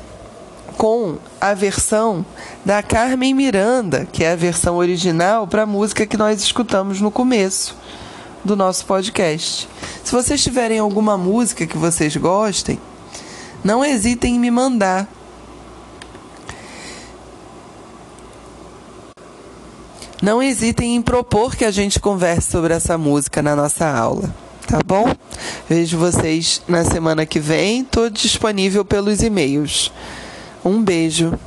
com 0.76 1.18
a 1.40 1.54
versão 1.54 2.26
da 2.64 2.84
Carmen 2.84 3.34
Miranda, 3.34 4.08
que 4.12 4.24
é 4.24 4.32
a 4.32 4.36
versão 4.36 4.78
original 4.78 5.48
para 5.48 5.64
a 5.64 5.66
música 5.66 6.06
que 6.06 6.18
nós 6.18 6.42
escutamos 6.42 7.02
no 7.02 7.10
começo 7.10 7.76
do 8.44 8.56
nosso 8.56 8.86
podcast. 8.86 9.68
Se 10.04 10.12
vocês 10.12 10.44
tiverem 10.44 10.80
alguma 10.80 11.18
música 11.18 11.66
que 11.66 11.78
vocês 11.78 12.16
gostem, 12.16 12.80
não 13.64 13.84
hesitem 13.84 14.36
em 14.36 14.40
me 14.40 14.52
mandar. 14.52 15.08
Não 20.22 20.42
hesitem 20.42 20.96
em 20.96 21.02
propor 21.02 21.56
que 21.56 21.66
a 21.66 21.72
gente 21.72 22.00
converse 22.00 22.52
sobre 22.52 22.74
essa 22.74 22.98
música 22.98 23.42
na 23.42 23.56
nossa 23.56 23.88
aula, 23.88 24.34
tá 24.68 24.80
bom? 24.86 25.06
Vejo 25.68 25.98
vocês 25.98 26.62
na 26.68 26.84
semana 26.84 27.26
que 27.26 27.40
vem. 27.40 27.82
Estou 27.82 28.10
disponível 28.10 28.86
pelos 28.86 29.22
e-mails. 29.22 29.92
Um 30.66 30.84
beijo. 30.84 31.38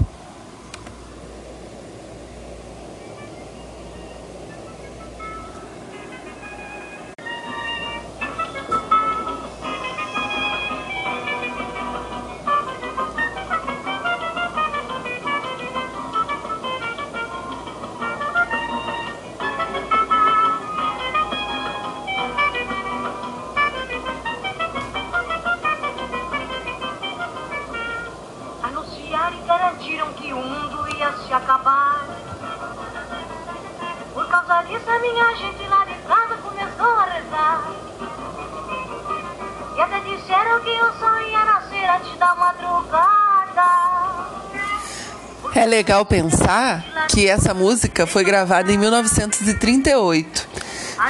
Legal 45.79 46.05
pensar 46.05 47.07
que 47.09 47.29
essa 47.29 47.55
música 47.55 48.05
foi 48.05 48.25
gravada 48.25 48.73
em 48.73 48.77
1938 48.77 50.49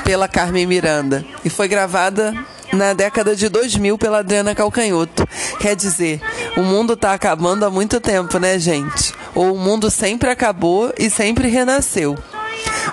pela 0.05 0.29
Carmen 0.29 0.67
Miranda 0.67 1.25
e 1.43 1.49
foi 1.49 1.67
gravada 1.69 2.35
na 2.71 2.93
década 2.93 3.35
de 3.35 3.49
2000 3.49 3.97
pela 3.97 4.19
Adriana 4.19 4.55
Calcanhoto. 4.55 5.27
Quer 5.59 5.75
dizer, 5.75 6.21
o 6.55 6.61
mundo 6.61 6.93
está 6.93 7.15
acabando 7.15 7.65
há 7.65 7.71
muito 7.71 7.99
tempo, 7.99 8.39
né, 8.39 8.59
gente? 8.59 9.15
Ou 9.35 9.55
o 9.55 9.59
mundo 9.59 9.91
sempre 9.91 10.29
acabou 10.29 10.93
e 10.99 11.09
sempre 11.09 11.49
renasceu. 11.49 12.15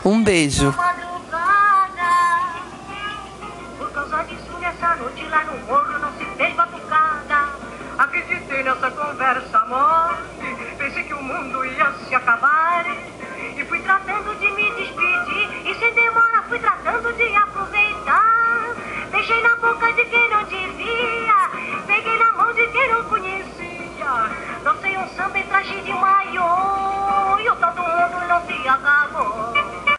Um 0.05 0.23
beijo. 0.23 0.73